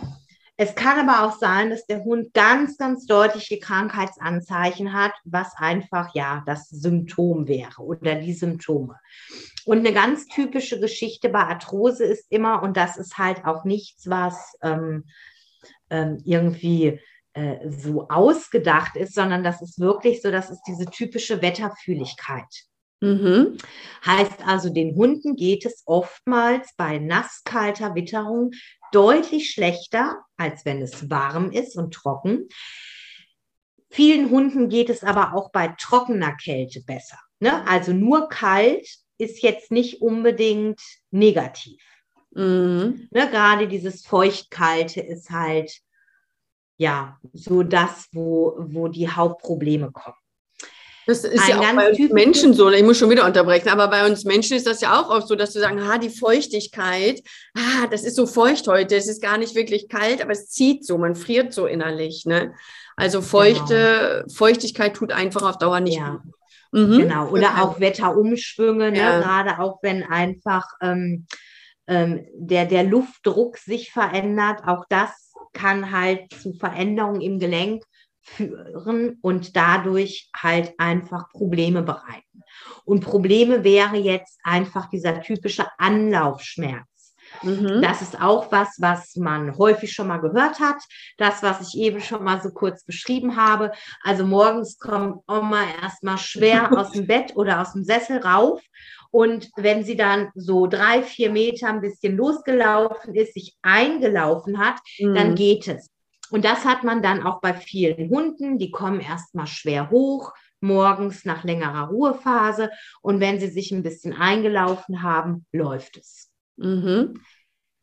Es 0.61 0.75
kann 0.75 1.09
aber 1.09 1.25
auch 1.25 1.39
sein, 1.39 1.71
dass 1.71 1.87
der 1.87 2.03
Hund 2.03 2.35
ganz, 2.35 2.77
ganz 2.77 3.07
deutliche 3.07 3.61
Krankheitsanzeichen 3.61 4.93
hat, 4.93 5.13
was 5.25 5.55
einfach 5.57 6.13
ja 6.17 6.43
das 6.47 6.69
Symptom 6.69 7.47
wäre 7.47 7.81
oder 7.81 8.17
die 8.17 8.35
Symptome. 8.35 8.97
Und 9.65 9.79
eine 9.79 9.93
ganz 9.93 10.27
typische 10.27 10.81
Geschichte 10.81 11.29
bei 11.29 11.45
Arthrose 11.45 12.05
ist 12.05 12.27
immer, 12.31 12.61
und 12.65 12.77
das 12.77 12.97
ist 12.97 13.19
halt 13.19 13.45
auch 13.45 13.65
nichts, 13.65 14.11
was 14.11 14.57
ähm, 14.61 15.05
ähm, 15.91 16.19
irgendwie 16.25 17.01
äh, 17.35 17.69
so 17.69 18.09
ausgedacht 18.09 18.97
ist, 18.97 19.15
sondern 19.15 19.45
das 19.45 19.63
ist 19.63 19.79
wirklich 19.79 20.23
so, 20.23 20.31
das 20.31 20.51
ist 20.51 20.63
diese 20.67 20.87
typische 20.87 21.43
Wetterfühligkeit. 21.43 22.67
Mhm. 23.01 23.59
Heißt 24.05 24.45
also, 24.45 24.71
den 24.71 24.97
Hunden 24.97 25.37
geht 25.37 25.65
es 25.65 25.83
oftmals 25.87 26.75
bei 26.77 26.99
nasskalter 26.99 27.95
Witterung 27.95 28.51
deutlich 28.91 29.51
schlechter, 29.53 30.25
als 30.37 30.65
wenn 30.65 30.83
es 30.83 31.09
warm 31.09 31.53
ist 31.53 31.77
und 31.77 31.95
trocken. 31.95 32.49
Vielen 33.91 34.31
Hunden 34.31 34.69
geht 34.69 34.91
es 34.91 35.05
aber 35.05 35.35
auch 35.35 35.51
bei 35.53 35.75
trockener 35.79 36.35
Kälte 36.37 36.83
besser. 36.85 37.19
Ne? 37.41 37.67
Also 37.69 37.93
nur 37.93 38.29
kalt 38.29 38.87
ist 39.19 39.43
jetzt 39.43 39.71
nicht 39.71 40.03
unbedingt 40.03 40.81
negativ. 41.11 41.83
Mhm. 42.33 43.09
Ne, 43.11 43.31
gerade 43.31 43.69
dieses 43.69 44.07
Feuchtkalte 44.07 45.01
ist 45.01 45.31
halt 45.31 45.73
ja 46.77 47.19
so 47.33 47.63
das, 47.63 48.09
wo, 48.13 48.55
wo 48.59 48.89
die 48.89 49.09
Hauptprobleme 49.09 49.91
kommen. 49.91 50.17
Das 51.09 51.25
ist 51.25 51.41
Ein 51.41 51.49
ja 51.49 51.61
auch 51.61 51.75
bei 51.75 51.89
uns 51.89 52.13
Menschen 52.13 52.53
so, 52.53 52.71
ich 52.71 52.83
muss 52.83 52.99
schon 52.99 53.09
wieder 53.09 53.25
unterbrechen, 53.25 53.71
aber 53.71 53.89
bei 53.89 54.07
uns 54.07 54.25
Menschen 54.25 54.59
ist 54.59 54.67
das 54.67 54.83
ja 54.83 55.01
auch 55.01 55.09
oft 55.09 55.27
so, 55.27 55.37
dass 55.37 55.55
wir 55.55 55.63
sagen, 55.63 55.81
ah, 55.81 55.97
die 55.97 56.11
Feuchtigkeit, 56.11 57.23
ah, 57.55 57.87
das 57.91 58.05
ist 58.05 58.15
so 58.15 58.27
feucht 58.27 58.69
heute, 58.69 58.95
es 58.95 59.09
ist 59.09 59.23
gar 59.23 59.39
nicht 59.39 59.55
wirklich 59.55 59.89
kalt, 59.89 60.21
aber 60.21 60.33
es 60.33 60.51
zieht 60.51 60.85
so, 60.85 60.99
man 60.99 61.15
friert 61.15 61.55
so 61.55 61.65
innerlich. 61.65 62.27
Ne? 62.27 62.53
Also 62.95 63.23
feuchte, 63.23 64.25
genau. 64.27 64.35
Feuchtigkeit 64.35 64.95
tut 64.95 65.11
einfach 65.11 65.49
auf 65.49 65.57
Dauer 65.57 65.81
nicht 65.81 65.97
ja. 65.97 66.21
Mhm. 66.73 66.99
Genau, 66.99 67.29
oder 67.29 67.63
auch 67.63 67.81
Wetterumschwünge, 67.81 68.91
ne? 68.91 68.99
ja. 68.99 69.21
gerade 69.21 69.63
auch 69.63 69.79
wenn 69.83 70.03
einfach 70.03 70.67
ähm, 70.83 71.27
ähm, 71.89 72.27
der, 72.35 72.67
der 72.67 72.85
Luftdruck 72.85 73.59
sich 73.59 73.91
verändert, 73.91 74.63
auch 74.67 74.85
das 74.89 75.33
kann 75.53 75.91
halt 75.91 76.33
zu 76.33 76.53
Veränderungen 76.53 77.21
im 77.21 77.39
Gelenk 77.39 77.83
führen 78.21 79.19
und 79.23 79.57
dadurch 79.57 80.31
halt 80.37 80.75
einfach 80.79 81.31
Probleme 81.31 81.83
bereiten. 81.83 82.43
Und 82.85 83.01
Probleme 83.01 83.65
wäre 83.65 83.97
jetzt 83.97 84.39
einfach 84.45 84.89
dieser 84.91 85.21
typische 85.23 85.67
Anlaufschmerz. 85.79 86.87
Mhm. 87.43 87.83
Das 87.83 88.03
ist 88.03 88.21
auch 88.21 88.51
was, 88.53 88.77
was 88.79 89.17
man 89.17 89.57
häufig 89.57 89.93
schon 89.93 90.09
mal 90.09 90.21
gehört 90.21 90.61
hat. 90.61 90.83
Das, 91.17 91.43
was 91.43 91.61
ich 91.61 91.81
eben 91.81 92.01
schon 92.01 92.25
mal 92.25 92.41
so 92.41 92.51
kurz 92.51 92.85
beschrieben 92.85 93.37
habe. 93.37 93.73
Also 94.03 94.25
morgens 94.25 94.79
kommt 94.79 95.23
Oma 95.29 95.63
erstmal 95.83 96.19
schwer 96.19 96.71
aus 96.79 96.93
dem 96.93 97.07
Bett 97.07 97.37
oder 97.37 97.61
aus 97.61 97.73
dem 97.73 97.85
Sessel 97.85 98.19
rauf 98.19 98.61
und 99.11 99.51
wenn 99.57 99.85
sie 99.85 99.97
dann 99.97 100.31
so 100.35 100.67
drei, 100.67 101.03
vier 101.03 101.31
Meter 101.31 101.69
ein 101.69 101.81
bisschen 101.81 102.17
losgelaufen 102.17 103.15
ist, 103.15 103.35
sich 103.35 103.57
eingelaufen 103.63 104.59
hat, 104.59 104.77
mhm. 104.99 105.15
dann 105.15 105.35
geht 105.35 105.69
es. 105.69 105.91
Und 106.31 106.45
das 106.45 106.65
hat 106.65 106.85
man 106.85 107.03
dann 107.03 107.23
auch 107.23 107.41
bei 107.41 107.55
vielen 107.55 108.11
Hunden. 108.11 108.59
Die 108.59 108.71
kommen 108.71 109.01
erstmal 109.01 109.47
schwer 109.47 109.91
hoch, 109.91 110.33
morgens 110.61 111.25
nach 111.25 111.45
längerer 111.45 111.89
Ruhephase. 111.89 112.71
Und 113.01 113.21
wenn 113.21 113.41
sie 113.41 113.49
sich 113.49 113.73
ein 113.73 113.83
bisschen 113.83 114.13
eingelaufen 114.13 115.03
haben, 115.03 115.47
läuft 115.53 115.97
es. 115.97 116.29
Mhm. 116.57 117.15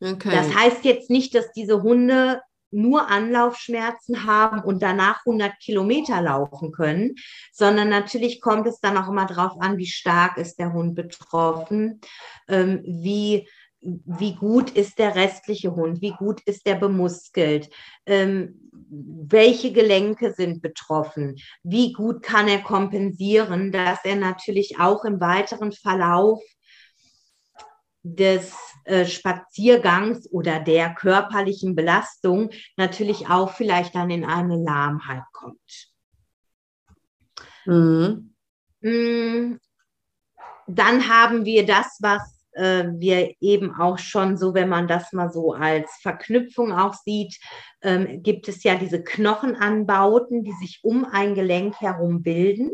Okay. 0.00 0.30
Das 0.30 0.54
heißt 0.54 0.84
jetzt 0.84 1.10
nicht, 1.10 1.34
dass 1.34 1.50
diese 1.52 1.82
Hunde 1.82 2.40
nur 2.76 3.08
Anlaufschmerzen 3.08 4.26
haben 4.26 4.60
und 4.60 4.82
danach 4.82 5.24
100 5.26 5.58
Kilometer 5.58 6.20
laufen 6.20 6.72
können, 6.72 7.14
sondern 7.52 7.88
natürlich 7.88 8.40
kommt 8.40 8.66
es 8.66 8.80
dann 8.80 8.96
auch 8.96 9.08
immer 9.08 9.26
darauf 9.26 9.60
an, 9.60 9.78
wie 9.78 9.86
stark 9.86 10.36
ist 10.36 10.58
der 10.58 10.72
Hund 10.72 10.94
betroffen, 10.94 12.00
ähm, 12.48 12.82
wie 12.84 13.48
wie 13.80 14.34
gut 14.34 14.70
ist 14.70 14.98
der 14.98 15.14
restliche 15.14 15.74
Hund, 15.74 16.00
wie 16.00 16.12
gut 16.12 16.40
ist 16.46 16.66
der 16.66 16.74
bemuskelt, 16.74 17.70
ähm, 18.06 18.70
welche 18.90 19.72
Gelenke 19.72 20.32
sind 20.32 20.62
betroffen, 20.62 21.36
wie 21.62 21.92
gut 21.92 22.22
kann 22.22 22.48
er 22.48 22.62
kompensieren, 22.62 23.72
dass 23.72 24.04
er 24.04 24.16
natürlich 24.16 24.80
auch 24.80 25.04
im 25.04 25.20
weiteren 25.20 25.72
Verlauf 25.72 26.42
des 28.14 28.54
äh, 28.84 29.04
Spaziergangs 29.04 30.30
oder 30.30 30.60
der 30.60 30.94
körperlichen 30.94 31.74
Belastung 31.74 32.50
natürlich 32.76 33.28
auch 33.28 33.52
vielleicht 33.52 33.94
dann 33.94 34.10
in 34.10 34.24
eine 34.24 34.56
Lahmheit 34.56 35.24
kommt. 35.32 35.90
Mhm. 37.64 38.34
Mm, 38.80 39.58
dann 40.68 41.08
haben 41.08 41.44
wir 41.44 41.66
das, 41.66 41.98
was 42.00 42.22
äh, 42.52 42.84
wir 42.96 43.34
eben 43.40 43.74
auch 43.74 43.98
schon 43.98 44.36
so, 44.36 44.54
wenn 44.54 44.68
man 44.68 44.86
das 44.86 45.12
mal 45.12 45.32
so 45.32 45.52
als 45.52 45.90
Verknüpfung 46.00 46.72
auch 46.72 46.94
sieht, 46.94 47.38
ähm, 47.82 48.22
gibt 48.22 48.48
es 48.48 48.62
ja 48.62 48.76
diese 48.76 49.02
Knochenanbauten, 49.02 50.44
die 50.44 50.54
sich 50.60 50.80
um 50.82 51.04
ein 51.04 51.34
Gelenk 51.34 51.80
herum 51.80 52.22
bilden. 52.22 52.70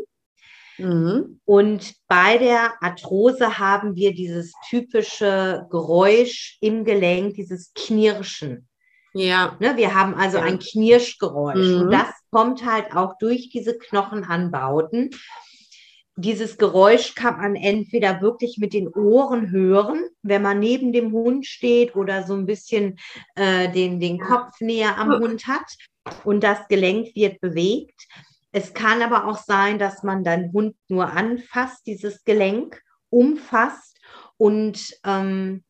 Mhm. 0.77 1.39
Und 1.45 1.93
bei 2.07 2.37
der 2.37 2.81
Arthrose 2.81 3.59
haben 3.59 3.95
wir 3.95 4.13
dieses 4.13 4.53
typische 4.69 5.67
Geräusch 5.69 6.57
im 6.61 6.83
Gelenk, 6.85 7.35
dieses 7.35 7.73
Knirschen. 7.73 8.67
Ja. 9.13 9.55
Ne, 9.59 9.77
wir 9.77 9.93
haben 9.93 10.15
also 10.15 10.37
ja. 10.37 10.43
ein 10.43 10.59
Knirschgeräusch. 10.59 11.67
Mhm. 11.67 11.81
Und 11.81 11.91
das 11.91 12.09
kommt 12.31 12.65
halt 12.65 12.95
auch 12.95 13.17
durch 13.19 13.49
diese 13.49 13.77
Knochenanbauten. 13.77 15.11
Dieses 16.15 16.57
Geräusch 16.57 17.15
kann 17.15 17.37
man 17.37 17.55
entweder 17.55 18.21
wirklich 18.21 18.57
mit 18.59 18.73
den 18.73 18.87
Ohren 18.87 19.49
hören, 19.49 20.03
wenn 20.21 20.43
man 20.43 20.59
neben 20.59 20.93
dem 20.93 21.11
Hund 21.11 21.45
steht 21.47 21.95
oder 21.95 22.23
so 22.23 22.35
ein 22.35 22.45
bisschen 22.45 22.99
äh, 23.35 23.71
den, 23.71 23.99
den 23.99 24.19
Kopf 24.19 24.59
näher 24.59 24.97
am 24.99 25.11
Hund 25.19 25.47
hat 25.47 25.65
und 26.23 26.43
das 26.43 26.67
Gelenk 26.67 27.15
wird 27.15 27.41
bewegt. 27.41 28.07
Es 28.53 28.73
kann 28.73 29.01
aber 29.01 29.25
auch 29.27 29.39
sein, 29.39 29.79
dass 29.79 30.03
man 30.03 30.23
deinen 30.23 30.53
Hund 30.53 30.75
nur 30.87 31.11
anfasst, 31.11 31.87
dieses 31.87 32.23
Gelenk 32.23 32.81
umfasst 33.09 33.99
und 34.37 34.95
ähm, 35.03 35.63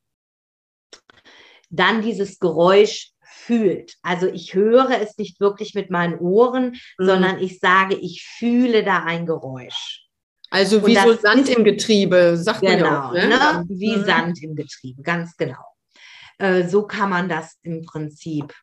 dann 1.69 2.01
dieses 2.01 2.39
Geräusch 2.39 3.11
fühlt. 3.21 3.95
Also 4.01 4.27
ich 4.27 4.53
höre 4.53 5.01
es 5.01 5.17
nicht 5.17 5.39
wirklich 5.39 5.73
mit 5.75 5.89
meinen 5.91 6.19
Ohren, 6.19 6.75
mhm. 6.97 7.05
sondern 7.05 7.39
ich 7.39 7.59
sage, 7.59 7.95
ich 7.95 8.25
fühle 8.37 8.83
da 8.83 9.03
ein 9.03 9.25
Geräusch. 9.25 10.01
Also 10.49 10.85
wie 10.85 10.95
so 10.95 11.13
Sand 11.15 11.49
im 11.49 11.63
Getriebe, 11.63 12.35
sagt 12.37 12.61
genau, 12.61 12.73
man 12.73 12.85
ja 12.85 13.07
auch. 13.07 13.13
Ne? 13.13 13.27
Ne? 13.29 13.65
Wie 13.69 13.95
mhm. 13.95 14.05
Sand 14.05 14.43
im 14.43 14.55
Getriebe, 14.55 15.01
ganz 15.01 15.35
genau. 15.37 15.65
Äh, 16.37 16.67
so 16.67 16.85
kann 16.85 17.09
man 17.09 17.29
das 17.29 17.57
im 17.63 17.85
Prinzip 17.85 18.53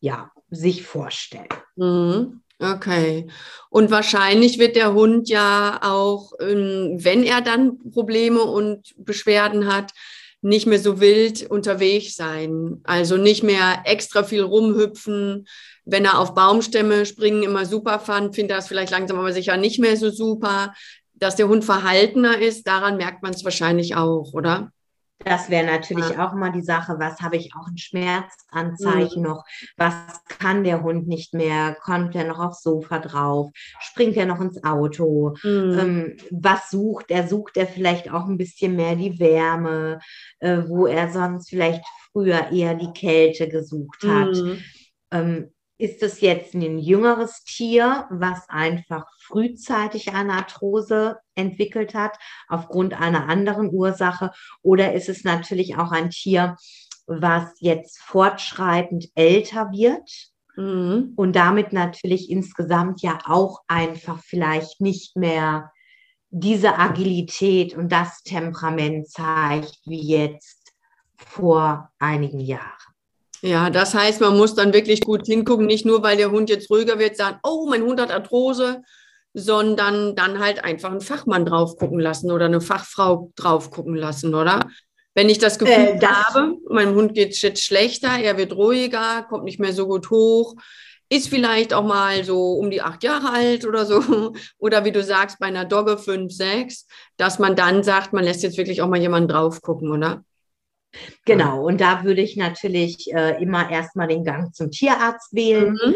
ja 0.00 0.32
sich 0.50 0.84
vorstellen. 0.84 1.48
Mhm. 1.76 2.42
Okay. 2.60 3.28
Und 3.70 3.90
wahrscheinlich 3.90 4.58
wird 4.58 4.74
der 4.74 4.92
Hund 4.92 5.28
ja 5.28 5.78
auch, 5.82 6.32
ähm, 6.40 6.96
wenn 6.98 7.22
er 7.22 7.40
dann 7.40 7.78
Probleme 7.90 8.42
und 8.42 8.94
Beschwerden 8.98 9.72
hat, 9.72 9.92
nicht 10.40 10.66
mehr 10.66 10.78
so 10.78 11.00
wild 11.00 11.48
unterwegs 11.50 12.16
sein. 12.16 12.80
Also 12.84 13.16
nicht 13.16 13.42
mehr 13.42 13.82
extra 13.84 14.22
viel 14.22 14.42
rumhüpfen. 14.42 15.46
Wenn 15.84 16.04
er 16.04 16.18
auf 16.18 16.34
Baumstämme 16.34 17.06
springen 17.06 17.42
immer 17.42 17.64
super 17.64 17.98
fand, 17.98 18.34
findet 18.34 18.52
er 18.52 18.58
es 18.58 18.68
vielleicht 18.68 18.92
langsam 18.92 19.18
aber 19.18 19.32
sicher 19.32 19.56
nicht 19.56 19.78
mehr 19.78 19.96
so 19.96 20.10
super. 20.10 20.74
Dass 21.14 21.36
der 21.36 21.48
Hund 21.48 21.64
verhaltener 21.64 22.38
ist, 22.40 22.66
daran 22.66 22.96
merkt 22.96 23.22
man 23.22 23.32
es 23.34 23.44
wahrscheinlich 23.44 23.96
auch, 23.96 24.32
oder? 24.32 24.72
Das 25.24 25.50
wäre 25.50 25.66
natürlich 25.66 26.10
ja. 26.10 26.26
auch 26.26 26.34
mal 26.34 26.52
die 26.52 26.62
Sache, 26.62 26.96
was 26.98 27.20
habe 27.20 27.36
ich 27.36 27.54
auch 27.54 27.66
ein 27.66 27.76
Schmerzanzeichen 27.76 29.22
mhm. 29.22 29.28
noch? 29.28 29.44
Was 29.76 29.94
kann 30.28 30.62
der 30.62 30.82
Hund 30.82 31.08
nicht 31.08 31.34
mehr? 31.34 31.76
Kommt 31.82 32.14
er 32.14 32.24
noch 32.24 32.38
aufs 32.38 32.62
Sofa 32.62 33.00
drauf? 33.00 33.50
Springt 33.80 34.16
er 34.16 34.26
noch 34.26 34.40
ins 34.40 34.62
Auto? 34.62 35.34
Mhm. 35.42 35.78
Ähm, 35.78 36.16
was 36.30 36.70
sucht 36.70 37.10
er? 37.10 37.26
Sucht 37.26 37.56
er 37.56 37.66
vielleicht 37.66 38.10
auch 38.10 38.26
ein 38.26 38.38
bisschen 38.38 38.76
mehr 38.76 38.94
die 38.94 39.18
Wärme, 39.18 39.98
äh, 40.38 40.58
wo 40.66 40.86
er 40.86 41.10
sonst 41.10 41.50
vielleicht 41.50 41.84
früher 42.12 42.52
eher 42.52 42.74
die 42.74 42.92
Kälte 42.92 43.48
gesucht 43.48 44.04
hat? 44.04 44.36
Mhm. 44.36 44.58
Ähm, 45.10 45.50
ist 45.78 46.02
es 46.02 46.20
jetzt 46.20 46.54
ein 46.54 46.78
jüngeres 46.78 47.44
Tier, 47.44 48.06
was 48.10 48.48
einfach 48.48 49.06
frühzeitig 49.20 50.12
eine 50.12 50.34
Arthrose 50.34 51.18
entwickelt 51.36 51.94
hat, 51.94 52.18
aufgrund 52.48 53.00
einer 53.00 53.28
anderen 53.28 53.70
Ursache? 53.72 54.32
Oder 54.62 54.92
ist 54.92 55.08
es 55.08 55.22
natürlich 55.22 55.76
auch 55.76 55.92
ein 55.92 56.10
Tier, 56.10 56.56
was 57.06 57.54
jetzt 57.60 58.00
fortschreitend 58.00 59.08
älter 59.14 59.70
wird? 59.70 60.10
Mhm. 60.56 61.12
Und 61.14 61.36
damit 61.36 61.72
natürlich 61.72 62.28
insgesamt 62.28 63.00
ja 63.00 63.20
auch 63.24 63.60
einfach 63.68 64.20
vielleicht 64.24 64.80
nicht 64.80 65.16
mehr 65.16 65.70
diese 66.30 66.76
Agilität 66.76 67.74
und 67.74 67.90
das 67.90 68.22
Temperament 68.22 69.08
zeigt 69.08 69.78
wie 69.86 70.08
jetzt 70.08 70.74
vor 71.16 71.90
einigen 71.98 72.40
Jahren. 72.40 72.77
Ja, 73.42 73.70
das 73.70 73.94
heißt, 73.94 74.20
man 74.20 74.36
muss 74.36 74.54
dann 74.54 74.72
wirklich 74.72 75.00
gut 75.00 75.26
hingucken, 75.26 75.66
nicht 75.66 75.86
nur, 75.86 76.02
weil 76.02 76.16
der 76.16 76.30
Hund 76.30 76.50
jetzt 76.50 76.70
ruhiger 76.70 76.98
wird, 76.98 77.16
sagen, 77.16 77.38
oh, 77.42 77.66
mein 77.68 77.82
Hund 77.82 78.00
hat 78.00 78.10
Arthrose, 78.10 78.82
sondern 79.32 80.16
dann 80.16 80.40
halt 80.40 80.64
einfach 80.64 80.90
einen 80.90 81.00
Fachmann 81.00 81.46
drauf 81.46 81.76
gucken 81.76 82.00
lassen 82.00 82.32
oder 82.32 82.46
eine 82.46 82.60
Fachfrau 82.60 83.30
drauf 83.36 83.70
gucken 83.70 83.94
lassen, 83.94 84.34
oder? 84.34 84.66
Wenn 85.14 85.28
ich 85.28 85.38
das 85.38 85.58
Gefühl 85.58 85.74
äh, 85.74 85.98
das 85.98 86.10
habe, 86.10 86.56
meinem 86.68 86.94
Hund 86.94 87.14
geht 87.14 87.32
es 87.32 87.42
jetzt 87.42 87.64
schlechter, 87.64 88.18
er 88.18 88.36
wird 88.36 88.54
ruhiger, 88.54 89.24
kommt 89.28 89.44
nicht 89.44 89.60
mehr 89.60 89.72
so 89.72 89.86
gut 89.86 90.10
hoch, 90.10 90.54
ist 91.08 91.28
vielleicht 91.28 91.72
auch 91.72 91.84
mal 91.84 92.24
so 92.24 92.52
um 92.52 92.70
die 92.70 92.82
acht 92.82 93.02
Jahre 93.02 93.32
alt 93.32 93.66
oder 93.66 93.86
so, 93.86 94.32
oder 94.58 94.84
wie 94.84 94.92
du 94.92 95.02
sagst, 95.02 95.38
bei 95.38 95.46
einer 95.46 95.64
Dogge 95.64 95.98
fünf, 95.98 96.32
sechs, 96.32 96.86
dass 97.16 97.38
man 97.38 97.56
dann 97.56 97.82
sagt, 97.82 98.12
man 98.12 98.24
lässt 98.24 98.42
jetzt 98.42 98.58
wirklich 98.58 98.82
auch 98.82 98.88
mal 98.88 99.00
jemanden 99.00 99.28
drauf 99.28 99.62
gucken, 99.62 99.90
oder? 99.90 100.24
Genau, 101.24 101.66
und 101.66 101.80
da 101.80 102.04
würde 102.04 102.22
ich 102.22 102.36
natürlich 102.36 103.12
äh, 103.12 103.42
immer 103.42 103.70
erstmal 103.70 104.08
den 104.08 104.24
Gang 104.24 104.54
zum 104.54 104.70
Tierarzt 104.70 105.32
wählen. 105.34 105.72
Mhm. 105.72 105.94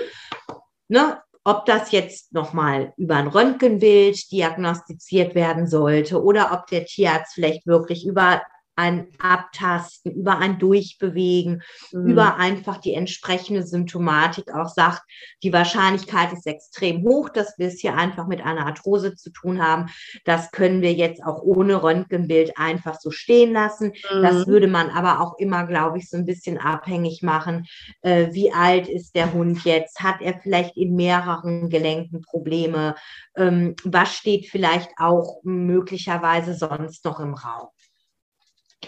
Ne, 0.88 1.18
ob 1.44 1.66
das 1.66 1.90
jetzt 1.90 2.32
nochmal 2.32 2.92
über 2.96 3.16
ein 3.16 3.26
Röntgenbild 3.26 4.30
diagnostiziert 4.30 5.34
werden 5.34 5.66
sollte 5.66 6.22
oder 6.22 6.52
ob 6.52 6.66
der 6.66 6.84
Tierarzt 6.84 7.34
vielleicht 7.34 7.66
wirklich 7.66 8.06
über 8.06 8.42
ein 8.74 9.08
Abtasten, 9.18 10.12
über 10.12 10.38
ein 10.38 10.58
Durchbewegen, 10.58 11.62
mhm. 11.92 12.06
über 12.06 12.36
einfach 12.36 12.78
die 12.78 12.94
entsprechende 12.94 13.66
Symptomatik 13.66 14.54
auch 14.54 14.68
sagt, 14.68 15.02
die 15.42 15.52
Wahrscheinlichkeit 15.52 16.32
ist 16.32 16.46
extrem 16.46 17.02
hoch, 17.02 17.28
dass 17.28 17.58
wir 17.58 17.68
es 17.68 17.80
hier 17.80 17.94
einfach 17.94 18.26
mit 18.26 18.40
einer 18.40 18.66
Arthrose 18.66 19.14
zu 19.14 19.30
tun 19.30 19.62
haben. 19.62 19.90
Das 20.24 20.50
können 20.52 20.80
wir 20.80 20.92
jetzt 20.94 21.22
auch 21.22 21.42
ohne 21.42 21.82
Röntgenbild 21.82 22.56
einfach 22.56 22.98
so 22.98 23.10
stehen 23.10 23.52
lassen. 23.52 23.92
Mhm. 24.12 24.22
Das 24.22 24.46
würde 24.46 24.68
man 24.68 24.90
aber 24.90 25.20
auch 25.20 25.38
immer, 25.38 25.66
glaube 25.66 25.98
ich, 25.98 26.08
so 26.08 26.16
ein 26.16 26.24
bisschen 26.24 26.58
abhängig 26.58 27.22
machen. 27.22 27.66
Äh, 28.00 28.28
wie 28.32 28.52
alt 28.52 28.88
ist 28.88 29.14
der 29.14 29.32
Hund 29.32 29.64
jetzt? 29.64 30.00
Hat 30.00 30.20
er 30.20 30.40
vielleicht 30.40 30.76
in 30.76 30.94
mehreren 30.96 31.68
Gelenken 31.68 32.22
Probleme? 32.22 32.94
Ähm, 33.36 33.76
was 33.84 34.14
steht 34.14 34.46
vielleicht 34.48 34.90
auch 34.96 35.40
möglicherweise 35.42 36.54
sonst 36.54 37.04
noch 37.04 37.20
im 37.20 37.34
Raum? 37.34 37.68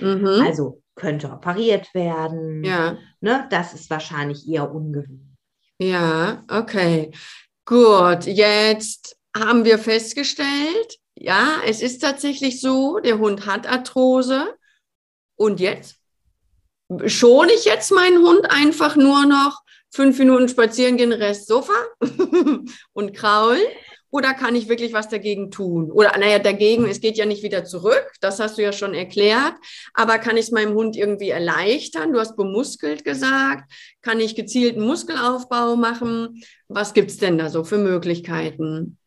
Mhm. 0.00 0.44
Also 0.46 0.82
könnte 0.94 1.30
operiert 1.30 1.92
werden. 1.94 2.64
Ja. 2.64 2.98
Ne? 3.20 3.46
Das 3.50 3.74
ist 3.74 3.90
wahrscheinlich 3.90 4.48
eher 4.48 4.72
ungewöhnlich. 4.72 5.36
Ja, 5.78 6.44
okay. 6.48 7.10
Gut, 7.64 8.26
jetzt 8.26 9.16
haben 9.36 9.64
wir 9.64 9.78
festgestellt, 9.78 10.98
ja, 11.16 11.60
es 11.66 11.82
ist 11.82 12.00
tatsächlich 12.00 12.60
so, 12.60 12.98
der 12.98 13.18
Hund 13.18 13.46
hat 13.46 13.66
Arthrose. 13.66 14.54
Und 15.36 15.60
jetzt? 15.60 15.96
Schone 17.06 17.52
ich 17.52 17.64
jetzt 17.64 17.90
meinen 17.90 18.24
Hund 18.24 18.50
einfach 18.50 18.94
nur 18.94 19.26
noch 19.26 19.62
fünf 19.90 20.18
Minuten 20.18 20.48
spazieren 20.48 20.96
gehen, 20.96 21.12
Rest 21.12 21.46
Sofa 21.48 21.72
und 22.92 23.14
kraulen? 23.14 23.62
Oder 24.14 24.32
kann 24.32 24.54
ich 24.54 24.68
wirklich 24.68 24.92
was 24.92 25.08
dagegen 25.08 25.50
tun? 25.50 25.90
Oder, 25.90 26.16
naja, 26.16 26.38
dagegen, 26.38 26.86
es 26.86 27.00
geht 27.00 27.16
ja 27.16 27.26
nicht 27.26 27.42
wieder 27.42 27.64
zurück, 27.64 28.12
das 28.20 28.38
hast 28.38 28.56
du 28.56 28.62
ja 28.62 28.72
schon 28.72 28.94
erklärt. 28.94 29.54
Aber 29.92 30.18
kann 30.18 30.36
ich 30.36 30.44
es 30.44 30.50
meinem 30.52 30.74
Hund 30.74 30.94
irgendwie 30.94 31.30
erleichtern? 31.30 32.12
Du 32.12 32.20
hast 32.20 32.36
bemuskelt 32.36 33.04
gesagt. 33.04 33.72
Kann 34.02 34.20
ich 34.20 34.36
gezielten 34.36 34.82
Muskelaufbau 34.82 35.74
machen? 35.74 36.44
Was 36.68 36.94
gibt 36.94 37.10
es 37.10 37.18
denn 37.18 37.38
da 37.38 37.50
so 37.50 37.64
für 37.64 37.78
Möglichkeiten? 37.78 38.98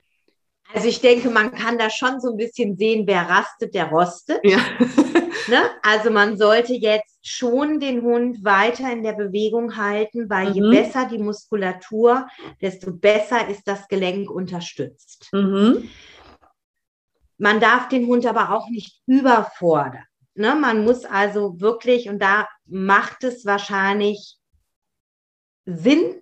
Also 0.73 0.87
ich 0.87 0.99
denke, 0.99 1.29
man 1.29 1.53
kann 1.53 1.77
da 1.77 1.89
schon 1.89 2.19
so 2.19 2.31
ein 2.31 2.37
bisschen 2.37 2.75
sehen, 2.75 3.07
wer 3.07 3.29
rastet, 3.29 3.73
der 3.73 3.85
rostet. 3.85 4.39
Ja. 4.43 4.57
ne? 5.47 5.69
Also 5.81 6.11
man 6.11 6.37
sollte 6.37 6.73
jetzt 6.73 7.17
schon 7.25 7.79
den 7.79 8.01
Hund 8.01 8.43
weiter 8.43 8.91
in 8.91 9.03
der 9.03 9.13
Bewegung 9.13 9.77
halten, 9.77 10.29
weil 10.29 10.49
mhm. 10.49 10.55
je 10.55 10.69
besser 10.69 11.07
die 11.09 11.19
Muskulatur, 11.19 12.27
desto 12.61 12.91
besser 12.91 13.47
ist 13.47 13.67
das 13.67 13.87
Gelenk 13.87 14.29
unterstützt. 14.29 15.29
Mhm. 15.31 15.89
Man 17.37 17.59
darf 17.59 17.87
den 17.87 18.07
Hund 18.07 18.25
aber 18.25 18.51
auch 18.51 18.69
nicht 18.69 19.01
überfordern. 19.05 20.03
Ne? 20.35 20.55
Man 20.55 20.83
muss 20.83 21.05
also 21.05 21.59
wirklich, 21.61 22.09
und 22.09 22.19
da 22.19 22.47
macht 22.65 23.23
es 23.23 23.45
wahrscheinlich 23.45 24.37
Sinn, 25.65 26.21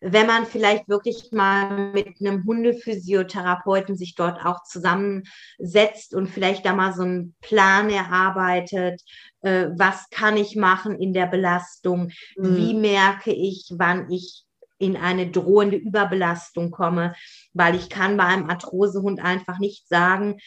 wenn 0.00 0.26
man 0.26 0.46
vielleicht 0.46 0.88
wirklich 0.88 1.30
mal 1.30 1.92
mit 1.92 2.20
einem 2.20 2.44
Hundephysiotherapeuten 2.44 3.96
sich 3.96 4.14
dort 4.14 4.44
auch 4.44 4.62
zusammensetzt 4.64 6.14
und 6.14 6.28
vielleicht 6.28 6.64
da 6.64 6.74
mal 6.74 6.94
so 6.94 7.02
einen 7.02 7.34
Plan 7.42 7.90
erarbeitet, 7.90 9.02
äh, 9.42 9.66
was 9.76 10.08
kann 10.10 10.36
ich 10.36 10.56
machen 10.56 10.98
in 10.98 11.12
der 11.12 11.26
Belastung, 11.26 12.12
mhm. 12.36 12.56
wie 12.56 12.74
merke 12.74 13.32
ich, 13.32 13.72
wann 13.76 14.10
ich 14.10 14.44
in 14.78 14.96
eine 14.96 15.30
drohende 15.30 15.76
Überbelastung 15.76 16.70
komme, 16.70 17.14
weil 17.52 17.74
ich 17.74 17.90
kann 17.90 18.16
bei 18.16 18.24
einem 18.24 18.48
Arthrosehund 18.48 19.20
einfach 19.22 19.58
nicht 19.58 19.86
sagen, 19.86 20.38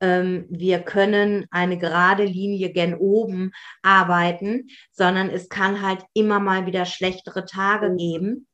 ähm, 0.00 0.46
wir 0.48 0.78
können 0.78 1.44
eine 1.50 1.76
gerade 1.76 2.24
Linie 2.24 2.70
gen 2.70 2.94
oben 2.94 3.52
arbeiten, 3.82 4.68
sondern 4.90 5.28
es 5.28 5.50
kann 5.50 5.82
halt 5.82 6.02
immer 6.14 6.40
mal 6.40 6.64
wieder 6.64 6.86
schlechtere 6.86 7.44
Tage 7.44 7.90
mhm. 7.90 7.96
geben 7.98 8.46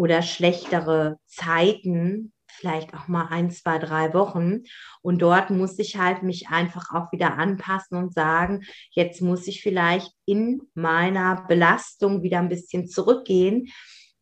oder 0.00 0.22
schlechtere 0.22 1.18
Zeiten, 1.26 2.32
vielleicht 2.46 2.94
auch 2.94 3.06
mal 3.06 3.26
ein, 3.28 3.50
zwei, 3.50 3.78
drei 3.78 4.14
Wochen. 4.14 4.62
Und 5.02 5.20
dort 5.20 5.50
muss 5.50 5.78
ich 5.78 5.98
halt 5.98 6.22
mich 6.22 6.48
einfach 6.48 6.94
auch 6.94 7.12
wieder 7.12 7.36
anpassen 7.36 7.98
und 7.98 8.14
sagen, 8.14 8.62
jetzt 8.92 9.20
muss 9.20 9.46
ich 9.46 9.60
vielleicht 9.60 10.10
in 10.24 10.62
meiner 10.72 11.44
Belastung 11.46 12.22
wieder 12.22 12.38
ein 12.38 12.48
bisschen 12.48 12.88
zurückgehen, 12.88 13.68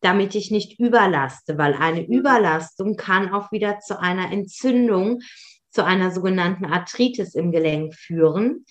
damit 0.01 0.35
ich 0.35 0.51
nicht 0.51 0.81
überlaste, 0.81 1.57
weil 1.57 1.73
eine 1.75 2.05
Überlastung 2.05 2.97
kann 2.97 3.33
auch 3.33 3.53
wieder 3.53 3.79
zu 3.79 3.97
einer 4.01 4.33
Entzündung, 4.33 5.21
zu 5.69 5.85
einer 5.85 6.11
sogenannten 6.11 6.65
Arthritis 6.65 7.35
im 7.35 7.53
Gelenk 7.53 7.95
führen 7.95 8.65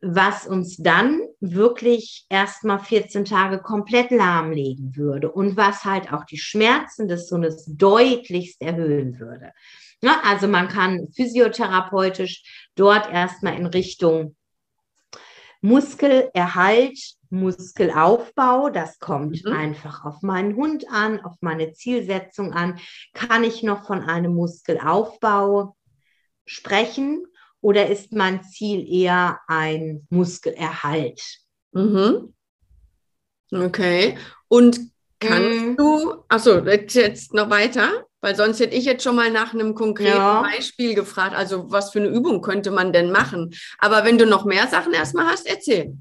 was 0.00 0.46
uns 0.46 0.76
dann 0.76 1.20
wirklich 1.40 2.26
erstmal 2.28 2.78
14 2.78 3.24
Tage 3.24 3.58
komplett 3.58 4.10
lahmlegen 4.10 4.94
würde 4.96 5.30
und 5.30 5.56
was 5.56 5.84
halt 5.84 6.12
auch 6.12 6.24
die 6.24 6.38
Schmerzen 6.38 7.08
des 7.08 7.28
Sohnes 7.28 7.64
deutlichst 7.66 8.60
erhöhen 8.60 9.18
würde. 9.18 9.52
Ja, 10.02 10.20
also 10.24 10.46
man 10.48 10.68
kann 10.68 11.08
physiotherapeutisch 11.14 12.68
dort 12.74 13.10
erstmal 13.10 13.56
in 13.56 13.66
Richtung 13.66 14.36
Muskelerhalt, 15.62 16.98
Muskelaufbau, 17.30 18.70
das 18.70 18.98
kommt 18.98 19.44
mhm. 19.44 19.52
einfach 19.52 20.04
auf 20.04 20.22
meinen 20.22 20.54
Hund 20.54 20.88
an, 20.90 21.20
auf 21.20 21.36
meine 21.40 21.72
Zielsetzung 21.72 22.52
an. 22.52 22.78
Kann 23.14 23.42
ich 23.42 23.62
noch 23.62 23.86
von 23.86 24.02
einem 24.02 24.34
Muskelaufbau 24.34 25.74
sprechen? 26.44 27.26
Oder 27.66 27.88
ist 27.88 28.12
mein 28.12 28.44
Ziel 28.44 28.86
eher 28.88 29.40
ein 29.48 30.06
Muskelerhalt? 30.08 31.20
Mhm. 31.72 32.32
Okay. 33.50 34.16
Und 34.46 34.78
kannst 35.18 35.62
mhm. 35.62 35.76
du, 35.76 36.14
achso, 36.28 36.60
jetzt 36.60 37.34
noch 37.34 37.50
weiter, 37.50 38.06
weil 38.20 38.36
sonst 38.36 38.60
hätte 38.60 38.76
ich 38.76 38.84
jetzt 38.84 39.02
schon 39.02 39.16
mal 39.16 39.32
nach 39.32 39.52
einem 39.52 39.74
konkreten 39.74 40.16
ja. 40.16 40.42
Beispiel 40.42 40.94
gefragt. 40.94 41.34
Also, 41.34 41.68
was 41.72 41.90
für 41.90 41.98
eine 41.98 42.06
Übung 42.06 42.40
könnte 42.40 42.70
man 42.70 42.92
denn 42.92 43.10
machen? 43.10 43.52
Aber 43.78 44.04
wenn 44.04 44.16
du 44.16 44.26
noch 44.26 44.44
mehr 44.44 44.68
Sachen 44.68 44.92
erstmal 44.92 45.26
hast, 45.26 45.48
erzähl. 45.48 45.98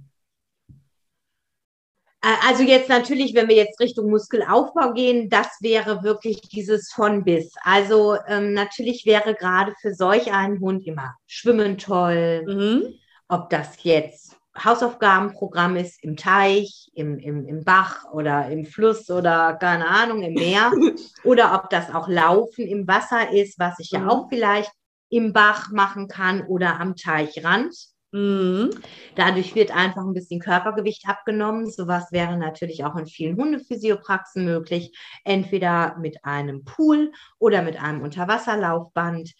Äh, 2.25 2.47
also 2.47 2.63
jetzt 2.63 2.89
natürlich, 2.89 3.35
wenn 3.35 3.47
wir 3.47 3.55
jetzt 3.55 3.79
Richtung 3.79 4.09
Muskelaufbau 4.09 4.93
gehen, 4.93 5.29
das 5.29 5.47
wäre 5.61 6.03
wirklich 6.03 6.41
dieses 6.41 6.91
von 6.91 7.23
bis. 7.23 7.53
Also 7.61 8.17
ähm, 8.27 8.53
natürlich 8.53 9.05
wäre 9.05 9.35
gerade 9.35 9.73
für 9.79 9.93
solch 9.93 10.33
einen 10.33 10.59
Hund 10.59 10.85
immer 10.87 11.15
Schwimmen 11.27 11.77
toll, 11.77 12.43
mhm. 12.47 12.95
ob 13.27 13.49
das 13.49 13.83
jetzt 13.83 14.35
Hausaufgabenprogramm 14.57 15.75
ist 15.75 16.01
im 16.01 16.15
Teich, 16.15 16.89
im, 16.93 17.19
im, 17.19 17.45
im 17.45 17.63
Bach 17.65 18.05
oder 18.13 18.49
im 18.49 18.65
Fluss 18.65 19.09
oder 19.11 19.57
keine 19.59 19.85
Ahnung, 19.87 20.23
im 20.23 20.33
Meer 20.33 20.71
oder 21.23 21.53
ob 21.53 21.69
das 21.69 21.93
auch 21.93 22.07
Laufen 22.07 22.65
im 22.65 22.87
Wasser 22.87 23.31
ist, 23.33 23.59
was 23.59 23.79
ich 23.79 23.91
mhm. 23.91 23.99
ja 23.99 24.07
auch 24.07 24.29
vielleicht 24.29 24.71
im 25.09 25.33
Bach 25.33 25.71
machen 25.71 26.07
kann 26.07 26.41
oder 26.47 26.79
am 26.79 26.95
Teichrand. 26.95 27.75
Mhm. 28.15 28.69
Dadurch 29.15 29.55
wird 29.55 29.75
einfach 29.75 30.03
ein 30.03 30.13
bisschen 30.13 30.39
Körpergewicht 30.39 31.05
abgenommen. 31.05 31.69
Sowas 31.69 32.13
wäre 32.13 32.37
natürlich 32.37 32.85
auch 32.85 32.95
in 32.95 33.07
vielen 33.07 33.35
Hundephysiopraxen 33.35 34.45
möglich, 34.45 34.97
entweder 35.25 35.97
mit 35.99 36.23
einem 36.23 36.63
Pool 36.63 37.11
oder 37.39 37.61
mit 37.61 37.77
einem 37.77 38.01
Unterwasserlaufband. 38.03 39.33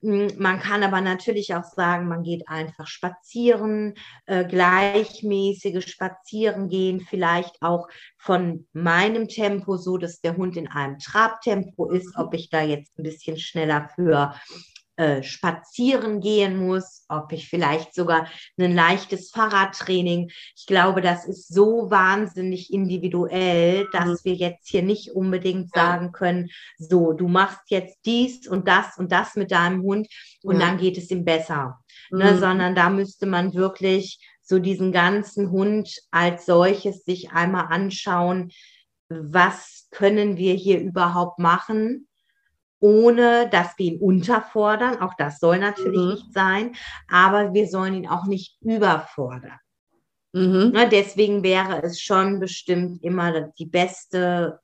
Hm, 0.00 0.28
man 0.38 0.58
kann 0.58 0.82
aber 0.82 1.02
natürlich 1.02 1.54
auch 1.54 1.64
sagen, 1.64 2.08
man 2.08 2.22
geht 2.22 2.48
einfach 2.48 2.86
spazieren, 2.86 3.92
äh, 4.24 4.46
gleichmäßige 4.46 5.86
Spazieren 5.86 6.70
gehen, 6.70 7.00
vielleicht 7.00 7.60
auch 7.60 7.88
von 8.16 8.66
meinem 8.72 9.28
Tempo, 9.28 9.76
so 9.76 9.98
dass 9.98 10.22
der 10.22 10.38
Hund 10.38 10.56
in 10.56 10.68
einem 10.68 10.98
Trabtempo 10.98 11.90
ist, 11.90 12.16
ob 12.16 12.32
ich 12.32 12.48
da 12.48 12.62
jetzt 12.62 12.98
ein 12.98 13.02
bisschen 13.02 13.38
schneller 13.38 13.90
für 13.94 14.34
äh, 14.96 15.22
spazieren 15.22 16.20
gehen 16.20 16.56
muss, 16.56 17.04
ob 17.08 17.32
ich 17.32 17.48
vielleicht 17.48 17.94
sogar 17.94 18.28
ein 18.58 18.74
leichtes 18.74 19.30
Fahrradtraining. 19.30 20.30
Ich 20.56 20.66
glaube, 20.66 21.00
das 21.00 21.26
ist 21.26 21.52
so 21.52 21.90
wahnsinnig 21.90 22.72
individuell, 22.72 23.88
dass 23.92 24.06
mhm. 24.06 24.18
wir 24.22 24.34
jetzt 24.34 24.68
hier 24.68 24.82
nicht 24.82 25.10
unbedingt 25.10 25.74
ja. 25.74 25.82
sagen 25.82 26.12
können, 26.12 26.50
so, 26.78 27.12
du 27.12 27.26
machst 27.26 27.70
jetzt 27.70 27.98
dies 28.04 28.46
und 28.46 28.68
das 28.68 28.96
und 28.96 29.10
das 29.10 29.34
mit 29.34 29.50
deinem 29.50 29.82
Hund 29.82 30.06
und 30.42 30.60
ja. 30.60 30.66
dann 30.66 30.78
geht 30.78 30.96
es 30.96 31.10
ihm 31.10 31.24
besser. 31.24 31.80
Ne, 32.10 32.18
mhm. 32.18 32.30
Ne, 32.30 32.38
sondern 32.38 32.74
da 32.74 32.88
müsste 32.88 33.26
man 33.26 33.54
wirklich 33.54 34.20
so 34.42 34.58
diesen 34.58 34.92
ganzen 34.92 35.50
Hund 35.50 35.90
als 36.10 36.46
solches 36.46 37.04
sich 37.04 37.32
einmal 37.32 37.66
anschauen, 37.70 38.52
was 39.08 39.88
können 39.90 40.36
wir 40.36 40.54
hier 40.54 40.80
überhaupt 40.80 41.38
machen? 41.38 42.08
Ohne 42.84 43.48
dass 43.48 43.78
wir 43.78 43.86
ihn 43.86 43.98
unterfordern. 43.98 45.00
Auch 45.00 45.14
das 45.16 45.40
soll 45.40 45.58
natürlich 45.58 46.02
mhm. 46.02 46.08
nicht 46.08 46.34
sein, 46.34 46.74
aber 47.08 47.54
wir 47.54 47.66
sollen 47.66 47.94
ihn 47.94 48.06
auch 48.06 48.26
nicht 48.26 48.60
überfordern. 48.60 49.58
Mhm. 50.34 50.72
Ne, 50.74 50.86
deswegen 50.90 51.42
wäre 51.42 51.82
es 51.82 51.98
schon 51.98 52.40
bestimmt 52.40 53.02
immer 53.02 53.48
die 53.58 53.64
beste, 53.64 54.60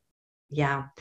ja, 0.50 0.92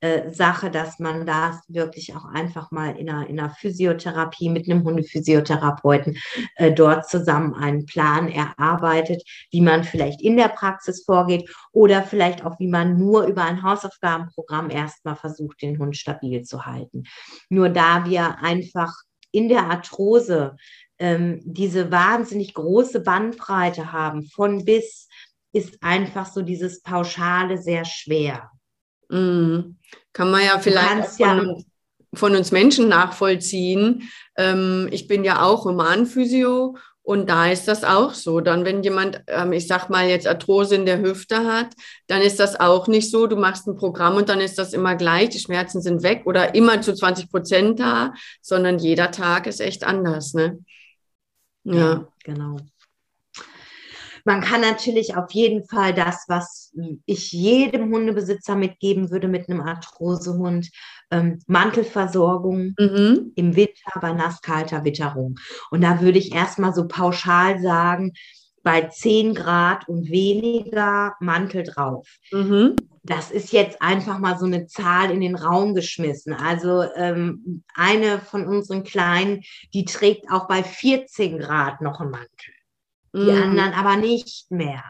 äh, 0.00 0.30
Sache, 0.30 0.70
dass 0.70 0.98
man 0.98 1.26
das 1.26 1.56
wirklich 1.68 2.14
auch 2.14 2.24
einfach 2.24 2.70
mal 2.70 2.96
in 2.96 3.10
einer, 3.10 3.28
in 3.28 3.40
einer 3.40 3.50
Physiotherapie 3.50 4.48
mit 4.48 4.70
einem 4.70 4.84
Hundephysiotherapeuten 4.84 6.18
äh, 6.56 6.72
dort 6.72 7.08
zusammen 7.08 7.54
einen 7.54 7.84
Plan 7.84 8.28
erarbeitet, 8.28 9.22
wie 9.50 9.60
man 9.60 9.82
vielleicht 9.82 10.22
in 10.22 10.36
der 10.36 10.48
Praxis 10.48 11.04
vorgeht 11.04 11.50
oder 11.72 12.02
vielleicht 12.02 12.44
auch, 12.44 12.58
wie 12.60 12.68
man 12.68 12.96
nur 12.96 13.24
über 13.24 13.42
ein 13.42 13.62
Hausaufgabenprogramm 13.62 14.70
erstmal 14.70 15.16
versucht, 15.16 15.62
den 15.62 15.78
Hund 15.78 15.96
stabil 15.96 16.42
zu 16.42 16.64
halten. 16.64 17.04
Nur 17.48 17.68
da 17.68 18.04
wir 18.04 18.38
einfach 18.38 18.94
in 19.32 19.48
der 19.48 19.64
Arthrose 19.64 20.56
ähm, 20.98 21.40
diese 21.44 21.90
wahnsinnig 21.90 22.54
große 22.54 23.00
Bandbreite 23.00 23.92
haben, 23.92 24.22
von 24.24 24.64
bis, 24.64 25.08
ist 25.52 25.82
einfach 25.82 26.26
so 26.26 26.42
dieses 26.42 26.82
Pauschale 26.82 27.58
sehr 27.58 27.84
schwer. 27.84 28.50
Mhm. 29.08 29.76
Kann 30.12 30.30
man 30.30 30.44
ja 30.44 30.58
vielleicht 30.58 31.10
von, 31.10 31.26
ja 31.26 31.38
uns, 31.38 31.64
von, 32.14 32.36
uns 32.36 32.52
Menschen 32.52 32.88
nachvollziehen. 32.88 34.08
Ähm, 34.36 34.88
ich 34.90 35.08
bin 35.08 35.24
ja 35.24 35.42
auch 35.42 35.64
Humanphysio 35.64 36.76
und 37.02 37.30
da 37.30 37.50
ist 37.50 37.66
das 37.68 37.84
auch 37.84 38.12
so. 38.12 38.40
Dann, 38.40 38.66
wenn 38.66 38.82
jemand, 38.82 39.22
ähm, 39.28 39.52
ich 39.52 39.66
sag 39.66 39.88
mal, 39.88 40.08
jetzt 40.08 40.26
Arthrose 40.26 40.74
in 40.74 40.84
der 40.84 41.00
Hüfte 41.00 41.44
hat, 41.46 41.68
dann 42.06 42.20
ist 42.20 42.38
das 42.38 42.60
auch 42.60 42.86
nicht 42.86 43.10
so. 43.10 43.26
Du 43.26 43.36
machst 43.36 43.66
ein 43.66 43.76
Programm 43.76 44.16
und 44.16 44.28
dann 44.28 44.40
ist 44.40 44.58
das 44.58 44.74
immer 44.74 44.94
gleich. 44.94 45.30
Die 45.30 45.38
Schmerzen 45.38 45.80
sind 45.80 46.02
weg 46.02 46.22
oder 46.26 46.54
immer 46.54 46.82
zu 46.82 46.92
20 46.92 47.30
Prozent 47.30 47.80
da, 47.80 48.12
sondern 48.42 48.78
jeder 48.78 49.10
Tag 49.10 49.46
ist 49.46 49.60
echt 49.60 49.84
anders. 49.84 50.34
Ne? 50.34 50.58
Ja, 51.64 51.74
ja 51.74 52.08
genau. 52.24 52.58
Man 54.28 54.42
kann 54.42 54.60
natürlich 54.60 55.16
auf 55.16 55.30
jeden 55.30 55.64
Fall 55.64 55.94
das, 55.94 56.26
was 56.28 56.70
ich 57.06 57.32
jedem 57.32 57.90
Hundebesitzer 57.90 58.56
mitgeben 58.56 59.10
würde 59.10 59.26
mit 59.26 59.48
einem 59.48 59.62
Arthrosehund, 59.62 60.68
ähm, 61.10 61.38
Mantelversorgung 61.46 62.74
mhm. 62.78 63.32
im 63.36 63.56
Winter 63.56 63.98
bei 64.02 64.12
nasskalter 64.12 64.84
Witterung. 64.84 65.36
Und 65.70 65.80
da 65.80 66.02
würde 66.02 66.18
ich 66.18 66.34
erstmal 66.34 66.74
so 66.74 66.86
pauschal 66.86 67.62
sagen, 67.62 68.12
bei 68.62 68.82
10 68.82 69.34
Grad 69.34 69.88
und 69.88 70.10
weniger 70.10 71.14
Mantel 71.20 71.62
drauf. 71.62 72.06
Mhm. 72.30 72.76
Das 73.02 73.30
ist 73.30 73.50
jetzt 73.54 73.80
einfach 73.80 74.18
mal 74.18 74.38
so 74.38 74.44
eine 74.44 74.66
Zahl 74.66 75.10
in 75.10 75.22
den 75.22 75.36
Raum 75.36 75.74
geschmissen. 75.74 76.34
Also 76.34 76.82
ähm, 76.96 77.62
eine 77.74 78.18
von 78.18 78.46
unseren 78.46 78.84
Kleinen, 78.84 79.40
die 79.72 79.86
trägt 79.86 80.30
auch 80.30 80.48
bei 80.48 80.62
14 80.62 81.38
Grad 81.38 81.80
noch 81.80 82.00
einen 82.00 82.10
Mantel 82.10 82.57
die 83.18 83.32
mm. 83.32 83.42
anderen 83.42 83.72
aber 83.74 83.96
nicht 83.96 84.50
mehr. 84.50 84.84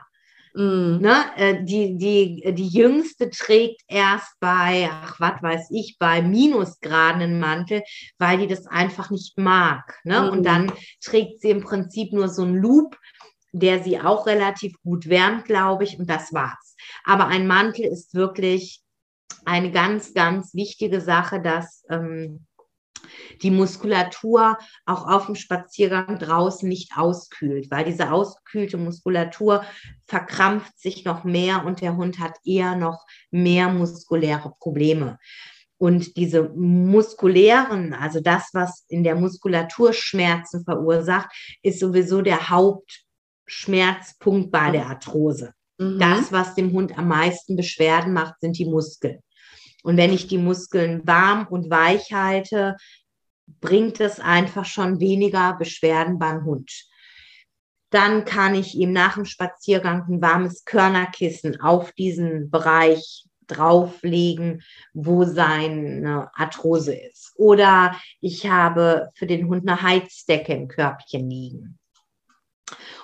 Mm. 0.54 0.98
Ne? 1.00 1.24
Äh, 1.36 1.64
die, 1.64 1.96
die, 1.96 2.54
die 2.54 2.68
Jüngste 2.68 3.30
trägt 3.30 3.82
erst 3.88 4.38
bei, 4.40 4.88
ach, 4.90 5.18
was 5.20 5.42
weiß 5.42 5.68
ich, 5.70 5.96
bei 5.98 6.22
Minusgraden 6.22 7.22
einen 7.22 7.40
Mantel, 7.40 7.82
weil 8.18 8.38
die 8.38 8.46
das 8.46 8.66
einfach 8.66 9.10
nicht 9.10 9.38
mag. 9.38 9.98
Ne? 10.04 10.22
Mm. 10.22 10.28
Und 10.30 10.42
dann 10.44 10.72
trägt 11.02 11.40
sie 11.40 11.50
im 11.50 11.62
Prinzip 11.62 12.12
nur 12.12 12.28
so 12.28 12.42
einen 12.42 12.56
Loop 12.56 12.96
der 13.52 13.82
sie 13.82 13.98
auch 13.98 14.26
relativ 14.26 14.74
gut 14.82 15.08
wärmt, 15.08 15.46
glaube 15.46 15.84
ich, 15.84 15.98
und 15.98 16.08
das 16.08 16.32
war's. 16.32 16.76
Aber 17.04 17.26
ein 17.26 17.46
Mantel 17.46 17.86
ist 17.86 18.14
wirklich 18.14 18.82
eine 19.44 19.70
ganz, 19.70 20.14
ganz 20.14 20.54
wichtige 20.54 21.00
Sache, 21.00 21.40
dass 21.40 21.84
ähm, 21.90 22.46
die 23.42 23.50
Muskulatur 23.50 24.58
auch 24.86 25.06
auf 25.06 25.26
dem 25.26 25.34
Spaziergang 25.34 26.18
draußen 26.18 26.68
nicht 26.68 26.92
auskühlt, 26.96 27.70
weil 27.70 27.84
diese 27.84 28.12
auskühlte 28.12 28.76
Muskulatur 28.76 29.64
verkrampft 30.06 30.78
sich 30.78 31.04
noch 31.04 31.24
mehr 31.24 31.64
und 31.64 31.80
der 31.80 31.96
Hund 31.96 32.18
hat 32.18 32.36
eher 32.44 32.76
noch 32.76 33.04
mehr 33.30 33.68
muskuläre 33.68 34.52
Probleme. 34.58 35.18
Und 35.78 36.16
diese 36.16 36.50
muskulären, 36.50 37.94
also 37.94 38.20
das, 38.20 38.50
was 38.52 38.84
in 38.88 39.04
der 39.04 39.14
Muskulatur 39.14 39.92
Schmerzen 39.92 40.64
verursacht, 40.64 41.28
ist 41.62 41.78
sowieso 41.78 42.20
der 42.20 42.50
Hauptschmerzpunkt 42.50 44.50
bei 44.50 44.72
der 44.72 44.88
Arthrose. 44.88 45.52
Mhm. 45.78 46.00
Das, 46.00 46.32
was 46.32 46.56
dem 46.56 46.72
Hund 46.72 46.98
am 46.98 47.06
meisten 47.06 47.54
Beschwerden 47.54 48.12
macht, 48.12 48.40
sind 48.40 48.58
die 48.58 48.64
Muskeln. 48.64 49.20
Und 49.82 49.96
wenn 49.96 50.12
ich 50.12 50.26
die 50.26 50.38
Muskeln 50.38 51.06
warm 51.06 51.46
und 51.48 51.70
weich 51.70 52.12
halte, 52.12 52.76
bringt 53.60 54.00
es 54.00 54.20
einfach 54.20 54.64
schon 54.64 55.00
weniger 55.00 55.54
Beschwerden 55.54 56.18
beim 56.18 56.44
Hund. 56.44 56.84
Dann 57.90 58.24
kann 58.24 58.54
ich 58.54 58.74
ihm 58.74 58.92
nach 58.92 59.14
dem 59.14 59.24
Spaziergang 59.24 60.04
ein 60.08 60.20
warmes 60.20 60.64
Körnerkissen 60.64 61.60
auf 61.60 61.92
diesen 61.92 62.50
Bereich 62.50 63.24
drauflegen, 63.46 64.62
wo 64.92 65.24
seine 65.24 66.30
Arthrose 66.34 66.94
ist. 66.94 67.32
Oder 67.36 67.98
ich 68.20 68.46
habe 68.48 69.08
für 69.14 69.26
den 69.26 69.48
Hund 69.48 69.66
eine 69.66 69.80
Heizdecke 69.80 70.52
im 70.52 70.68
Körbchen 70.68 71.30
liegen. 71.30 71.78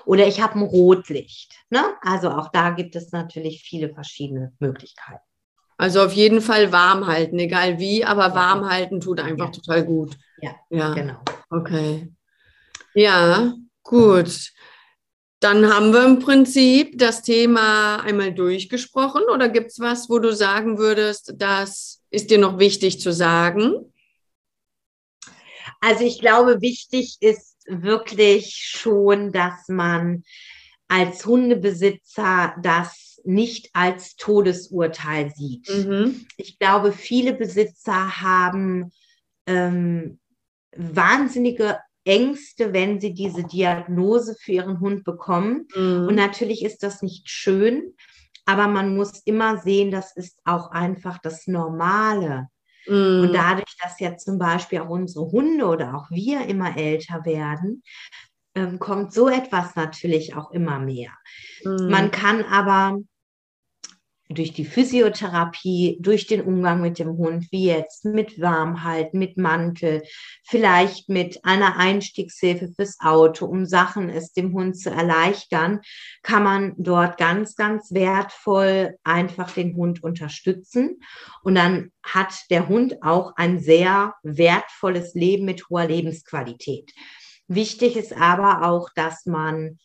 Oder 0.04 0.26
ich 0.26 0.42
habe 0.42 0.58
ein 0.58 0.62
Rotlicht. 0.62 1.54
Ne? 1.70 1.82
Also 2.02 2.30
auch 2.30 2.50
da 2.50 2.70
gibt 2.70 2.94
es 2.94 3.10
natürlich 3.12 3.62
viele 3.62 3.88
verschiedene 3.88 4.52
Möglichkeiten. 4.58 5.24
Also 5.76 6.02
auf 6.02 6.12
jeden 6.12 6.40
Fall 6.40 6.72
warm 6.72 7.06
halten, 7.06 7.38
egal 7.38 7.78
wie, 7.78 8.04
aber 8.04 8.34
warm 8.34 8.68
halten 8.68 9.00
tut 9.00 9.20
einfach 9.20 9.46
ja. 9.46 9.52
total 9.52 9.84
gut. 9.84 10.16
Ja, 10.40 10.54
ja, 10.70 10.94
genau. 10.94 11.16
Okay. 11.50 12.12
Ja, 12.94 13.54
gut. 13.82 14.52
Dann 15.40 15.68
haben 15.72 15.92
wir 15.92 16.04
im 16.04 16.20
Prinzip 16.20 16.98
das 16.98 17.22
Thema 17.22 17.96
einmal 17.96 18.32
durchgesprochen 18.32 19.24
oder 19.32 19.48
gibt 19.48 19.72
es 19.72 19.80
was, 19.80 20.08
wo 20.08 20.18
du 20.18 20.34
sagen 20.34 20.78
würdest, 20.78 21.34
das 21.37 22.02
ist 22.10 22.30
dir 22.30 22.38
noch 22.38 22.58
wichtig 22.58 23.00
zu 23.00 23.12
sagen? 23.12 23.92
Also 25.80 26.04
ich 26.04 26.20
glaube, 26.20 26.62
wichtig 26.62 27.18
ist 27.20 27.56
wirklich 27.66 28.54
schon, 28.54 29.32
dass 29.32 29.68
man 29.68 30.24
als 30.88 31.26
Hundebesitzer 31.26 32.54
das 32.62 33.13
nicht 33.24 33.70
als 33.72 34.16
Todesurteil 34.16 35.32
sieht. 35.34 35.68
Mhm. 35.68 36.26
Ich 36.37 36.58
glaube, 36.58 36.92
viele 36.92 37.32
Besitzer 37.32 38.20
haben 38.20 38.90
ähm, 39.46 40.18
wahnsinnige 40.76 41.78
Ängste, 42.04 42.72
wenn 42.72 43.00
sie 43.00 43.14
diese 43.14 43.44
Diagnose 43.44 44.37
für 44.38 44.52
ihren 44.52 44.80
Hund 44.80 45.04
bekommen. 45.04 45.66
Mhm. 45.74 46.06
Und 46.08 46.14
natürlich 46.14 46.64
ist 46.64 46.82
das 46.82 47.02
nicht 47.02 47.28
schön, 47.30 47.94
aber 48.44 48.68
man 48.68 48.94
muss 48.94 49.20
immer 49.24 49.58
sehen, 49.58 49.90
das 49.90 50.14
ist 50.14 50.38
auch 50.44 50.70
einfach 50.70 51.18
das 51.18 51.46
Normale. 51.46 52.48
Mhm. 52.87 53.22
Und 53.22 53.32
dadurch, 53.32 53.74
dass 53.82 53.98
ja 54.00 54.16
zum 54.16 54.38
Beispiel 54.38 54.80
auch 54.80 54.90
unsere 54.90 55.30
Hunde 55.30 55.64
oder 55.64 55.94
auch 55.94 56.10
wir 56.10 56.46
immer 56.46 56.76
älter 56.76 57.24
werden, 57.24 57.82
ähm, 58.54 58.78
kommt 58.78 59.12
so 59.12 59.28
etwas 59.28 59.74
natürlich 59.74 60.37
auch 60.37 60.50
immer 60.52 60.78
mehr. 60.78 61.10
Mhm. 61.64 61.88
Man 61.90 62.10
kann 62.10 62.44
aber 62.44 62.98
durch 64.35 64.53
die 64.53 64.64
Physiotherapie, 64.64 65.99
durch 66.01 66.27
den 66.27 66.42
Umgang 66.42 66.81
mit 66.81 66.99
dem 66.99 67.16
Hund, 67.16 67.47
wie 67.51 67.66
jetzt 67.66 68.05
mit 68.05 68.40
Warmhalten, 68.40 69.18
mit 69.18 69.37
Mantel, 69.37 70.03
vielleicht 70.44 71.09
mit 71.09 71.44
einer 71.44 71.77
Einstiegshilfe 71.77 72.73
fürs 72.75 72.99
Auto, 73.01 73.47
um 73.47 73.66
Sachen 73.66 74.11
es 74.11 74.33
dem 74.33 74.53
Hund 74.53 74.79
zu 74.79 74.90
erleichtern, 74.90 75.81
kann 76.23 76.42
man 76.42 76.75
dort 76.77 77.16
ganz, 77.16 77.57
ganz 77.57 77.92
wertvoll 77.92 78.97
einfach 79.05 79.51
den 79.51 79.75
Hund 79.77 80.03
unterstützen. 80.03 81.01
Und 81.42 81.55
dann 81.55 81.92
hat 82.03 82.35
der 82.51 82.68
Hund 82.68 83.03
auch 83.03 83.33
ein 83.37 83.59
sehr 83.61 84.14
wertvolles 84.23 85.14
Leben 85.14 85.44
mit 85.44 85.68
hoher 85.68 85.87
Lebensqualität. 85.87 86.92
Wichtig 87.47 87.97
ist 87.97 88.14
aber 88.14 88.66
auch, 88.66 88.88
dass 88.94 89.27
man 89.27 89.79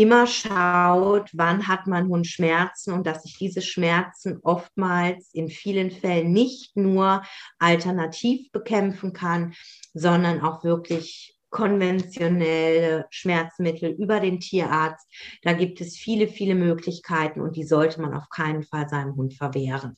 immer 0.00 0.26
schaut, 0.26 1.28
wann 1.34 1.68
hat 1.68 1.86
mein 1.86 2.08
Hund 2.08 2.26
Schmerzen 2.26 2.92
und 2.92 3.06
dass 3.06 3.24
ich 3.24 3.36
diese 3.36 3.60
Schmerzen 3.60 4.38
oftmals 4.42 5.28
in 5.34 5.48
vielen 5.48 5.90
Fällen 5.90 6.32
nicht 6.32 6.76
nur 6.76 7.22
alternativ 7.58 8.50
bekämpfen 8.52 9.12
kann, 9.12 9.52
sondern 9.92 10.40
auch 10.40 10.64
wirklich 10.64 11.36
konventionelle 11.50 13.06
Schmerzmittel 13.10 13.90
über 13.90 14.20
den 14.20 14.40
Tierarzt. 14.40 15.06
Da 15.42 15.52
gibt 15.52 15.80
es 15.80 15.96
viele, 15.96 16.28
viele 16.28 16.54
Möglichkeiten 16.54 17.40
und 17.40 17.56
die 17.56 17.64
sollte 17.64 18.00
man 18.00 18.14
auf 18.14 18.28
keinen 18.30 18.62
Fall 18.62 18.88
seinem 18.88 19.16
Hund 19.16 19.34
verwehren. 19.34 19.96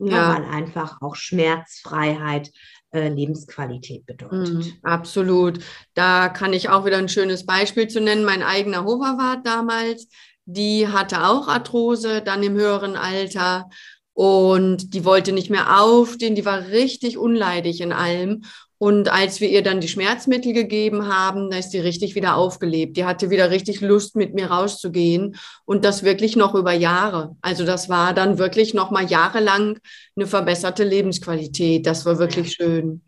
Ja. 0.00 0.34
weil 0.34 0.44
einfach 0.44 1.00
auch 1.02 1.14
Schmerzfreiheit 1.14 2.50
äh, 2.94 3.08
Lebensqualität 3.08 4.06
bedeutet. 4.06 4.54
Mm, 4.54 4.62
absolut. 4.82 5.58
Da 5.94 6.28
kann 6.28 6.52
ich 6.52 6.68
auch 6.68 6.86
wieder 6.86 6.98
ein 6.98 7.08
schönes 7.08 7.44
Beispiel 7.44 7.88
zu 7.88 8.00
nennen. 8.00 8.24
Mein 8.24 8.42
eigener 8.42 8.84
Hoverwart 8.84 9.46
damals, 9.46 10.08
die 10.44 10.88
hatte 10.88 11.26
auch 11.26 11.48
Arthrose, 11.48 12.22
dann 12.22 12.42
im 12.42 12.54
höheren 12.54 12.96
Alter. 12.96 13.68
Und 14.12 14.94
die 14.94 15.04
wollte 15.04 15.32
nicht 15.32 15.50
mehr 15.50 15.80
aufstehen, 15.80 16.36
die 16.36 16.44
war 16.44 16.68
richtig 16.68 17.18
unleidig 17.18 17.80
in 17.80 17.92
allem. 17.92 18.42
Und 18.84 19.10
als 19.10 19.40
wir 19.40 19.48
ihr 19.48 19.62
dann 19.62 19.80
die 19.80 19.88
Schmerzmittel 19.88 20.52
gegeben 20.52 21.08
haben, 21.08 21.48
da 21.48 21.56
ist 21.56 21.70
die 21.70 21.78
richtig 21.78 22.14
wieder 22.14 22.36
aufgelebt. 22.36 22.98
Die 22.98 23.06
hatte 23.06 23.30
wieder 23.30 23.50
richtig 23.50 23.80
Lust, 23.80 24.14
mit 24.14 24.34
mir 24.34 24.48
rauszugehen. 24.48 25.36
Und 25.64 25.86
das 25.86 26.02
wirklich 26.02 26.36
noch 26.36 26.54
über 26.54 26.74
Jahre. 26.74 27.34
Also 27.40 27.64
das 27.64 27.88
war 27.88 28.12
dann 28.12 28.36
wirklich 28.36 28.74
noch 28.74 28.90
mal 28.90 29.06
jahrelang 29.06 29.78
eine 30.16 30.26
verbesserte 30.26 30.84
Lebensqualität. 30.84 31.86
Das 31.86 32.04
war 32.04 32.18
wirklich 32.18 32.52
schön. 32.52 33.00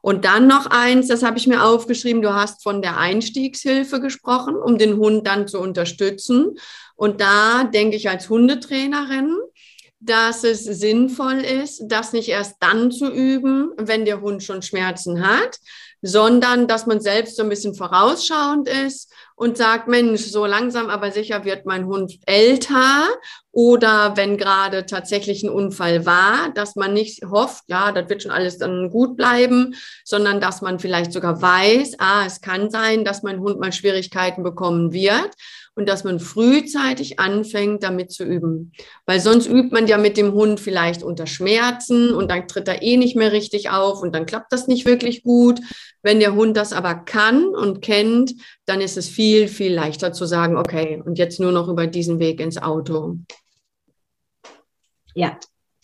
Und 0.00 0.24
dann 0.24 0.46
noch 0.46 0.64
eins, 0.64 1.08
das 1.08 1.22
habe 1.22 1.36
ich 1.36 1.46
mir 1.46 1.62
aufgeschrieben, 1.62 2.22
du 2.22 2.32
hast 2.32 2.62
von 2.62 2.80
der 2.80 2.96
Einstiegshilfe 2.96 4.00
gesprochen, 4.00 4.56
um 4.56 4.78
den 4.78 4.96
Hund 4.96 5.26
dann 5.26 5.46
zu 5.46 5.60
unterstützen. 5.60 6.56
Und 6.96 7.20
da 7.20 7.64
denke 7.64 7.96
ich 7.96 8.08
als 8.08 8.30
Hundetrainerin, 8.30 9.36
dass 10.00 10.44
es 10.44 10.64
sinnvoll 10.64 11.40
ist, 11.40 11.82
das 11.88 12.12
nicht 12.12 12.28
erst 12.28 12.56
dann 12.60 12.90
zu 12.90 13.10
üben, 13.10 13.72
wenn 13.76 14.04
der 14.04 14.20
Hund 14.20 14.42
schon 14.44 14.62
Schmerzen 14.62 15.26
hat, 15.26 15.58
sondern 16.00 16.68
dass 16.68 16.86
man 16.86 17.00
selbst 17.00 17.36
so 17.36 17.42
ein 17.42 17.48
bisschen 17.48 17.74
vorausschauend 17.74 18.68
ist 18.68 19.12
und 19.34 19.56
sagt, 19.56 19.88
Mensch, 19.88 20.22
so 20.22 20.46
langsam 20.46 20.90
aber 20.90 21.10
sicher 21.10 21.44
wird 21.44 21.66
mein 21.66 21.86
Hund 21.86 22.18
älter 22.26 23.08
oder 23.50 24.16
wenn 24.16 24.36
gerade 24.36 24.86
tatsächlich 24.86 25.42
ein 25.42 25.50
Unfall 25.50 26.06
war, 26.06 26.52
dass 26.54 26.76
man 26.76 26.92
nicht 26.92 27.24
hofft, 27.24 27.64
ja, 27.66 27.90
das 27.90 28.08
wird 28.08 28.22
schon 28.22 28.30
alles 28.30 28.58
dann 28.58 28.90
gut 28.90 29.16
bleiben, 29.16 29.74
sondern 30.04 30.40
dass 30.40 30.62
man 30.62 30.78
vielleicht 30.78 31.12
sogar 31.12 31.42
weiß, 31.42 31.96
ah, 31.98 32.24
es 32.24 32.40
kann 32.40 32.70
sein, 32.70 33.04
dass 33.04 33.24
mein 33.24 33.40
Hund 33.40 33.58
mal 33.58 33.72
Schwierigkeiten 33.72 34.44
bekommen 34.44 34.92
wird 34.92 35.34
und 35.78 35.88
dass 35.88 36.02
man 36.02 36.18
frühzeitig 36.18 37.20
anfängt, 37.20 37.84
damit 37.84 38.10
zu 38.10 38.24
üben. 38.24 38.72
Weil 39.06 39.20
sonst 39.20 39.46
übt 39.46 39.70
man 39.70 39.86
ja 39.86 39.96
mit 39.96 40.16
dem 40.16 40.32
Hund 40.32 40.58
vielleicht 40.58 41.04
unter 41.04 41.28
Schmerzen 41.28 42.12
und 42.12 42.32
dann 42.32 42.48
tritt 42.48 42.66
er 42.66 42.82
eh 42.82 42.96
nicht 42.96 43.14
mehr 43.14 43.30
richtig 43.30 43.70
auf 43.70 44.02
und 44.02 44.12
dann 44.12 44.26
klappt 44.26 44.52
das 44.52 44.66
nicht 44.66 44.86
wirklich 44.86 45.22
gut. 45.22 45.60
Wenn 46.02 46.18
der 46.18 46.34
Hund 46.34 46.56
das 46.56 46.72
aber 46.72 46.96
kann 46.96 47.46
und 47.54 47.80
kennt, 47.80 48.34
dann 48.66 48.80
ist 48.80 48.96
es 48.96 49.08
viel, 49.08 49.46
viel 49.46 49.72
leichter 49.72 50.12
zu 50.12 50.26
sagen, 50.26 50.56
okay, 50.56 51.00
und 51.06 51.16
jetzt 51.16 51.38
nur 51.38 51.52
noch 51.52 51.68
über 51.68 51.86
diesen 51.86 52.18
Weg 52.18 52.40
ins 52.40 52.60
Auto. 52.60 53.18
Ja, 55.14 55.38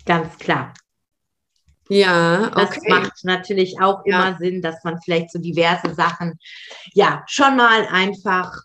ganz 0.05 0.37
klar. 0.39 0.75
Ja, 1.89 2.51
okay. 2.53 2.65
Das 2.65 2.79
macht 2.89 3.13
natürlich 3.23 3.81
auch 3.81 4.05
immer 4.05 4.31
ja. 4.31 4.39
Sinn, 4.41 4.61
dass 4.61 4.83
man 4.83 4.99
vielleicht 5.05 5.31
so 5.31 5.39
diverse 5.39 5.95
Sachen, 5.95 6.37
ja, 6.95 7.23
schon 7.29 7.57
mal 7.57 7.87
einfach 7.93 8.65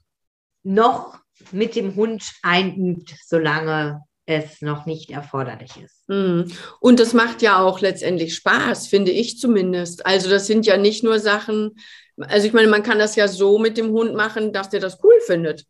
noch 0.70 1.18
mit 1.52 1.76
dem 1.76 1.96
Hund 1.96 2.24
einübt, 2.44 3.16
solange 3.26 4.02
es 4.26 4.62
noch 4.62 4.86
nicht 4.86 5.10
erforderlich 5.10 5.72
ist. 5.84 6.08
Mhm. 6.08 6.52
Und 6.80 7.00
das 7.00 7.14
macht 7.14 7.42
ja 7.42 7.60
auch 7.60 7.82
letztendlich 7.82 8.36
Spaß, 8.36 8.88
finde 8.88 9.12
ich 9.12 9.40
zumindest. 9.40 10.06
Also 10.06 10.30
das 10.30 10.46
sind 10.46 10.68
ja 10.68 10.78
nicht 10.78 11.04
nur 11.04 11.20
Sachen, 11.20 11.76
also 12.18 12.46
ich 12.46 12.54
meine, 12.54 12.68
man 12.68 12.84
kann 12.84 13.00
das 13.00 13.16
ja 13.16 13.28
so 13.28 13.58
mit 13.58 13.78
dem 13.78 13.90
Hund 13.92 14.14
machen, 14.14 14.54
dass 14.54 14.70
der 14.70 14.80
das 14.80 15.00
cool 15.04 15.20
findet 15.26 15.66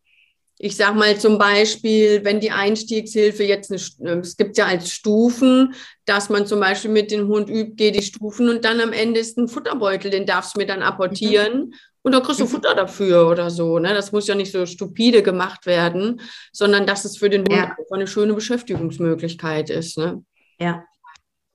ich 0.62 0.76
sag 0.76 0.94
mal 0.94 1.18
zum 1.18 1.38
Beispiel, 1.38 2.26
wenn 2.26 2.42
die 2.42 2.52
Einstiegshilfe 2.52 3.44
jetzt, 3.44 3.72
eine, 3.72 4.20
es 4.20 4.36
gibt 4.36 4.58
ja 4.58 4.66
als 4.66 4.92
Stufen, 4.92 5.74
dass 6.04 6.30
man 6.30 6.46
zum 6.46 6.60
Beispiel 6.60 6.92
mit 6.92 7.12
dem 7.12 7.30
Hund 7.30 7.50
übt, 7.50 7.76
geh 7.78 7.92
die 7.92 8.04
Stufen 8.04 8.50
und 8.50 8.66
dann 8.66 8.82
am 8.82 8.92
Ende 8.92 9.22
ist 9.22 9.38
ein 9.38 9.48
Futterbeutel, 9.48 10.12
den 10.12 10.26
darfst 10.26 10.56
du 10.56 10.60
mir 10.60 10.68
dann 10.68 10.84
apportieren. 10.84 11.68
Mhm. 11.68 11.74
Und 12.02 12.14
da 12.14 12.22
kriegst 12.22 12.40
du 12.40 12.46
mhm. 12.46 12.50
Futter 12.50 12.76
dafür 12.76 13.28
oder 13.28 13.50
so. 13.50 13.80
Ne? 13.80 13.94
Das 13.94 14.12
muss 14.12 14.28
ja 14.28 14.36
nicht 14.36 14.52
so 14.52 14.66
stupide 14.66 15.22
gemacht 15.22 15.66
werden, 15.66 16.22
sondern 16.52 16.86
dass 16.86 17.06
es 17.06 17.18
für 17.18 17.30
den 17.30 17.42
Hund 17.42 17.52
ja. 17.52 17.76
eine 17.92 18.08
schöne 18.08 18.34
Beschäftigungsmöglichkeit 18.34 19.70
ist. 19.70 19.98
Ne? 19.98 20.24
Ja. 20.60 20.84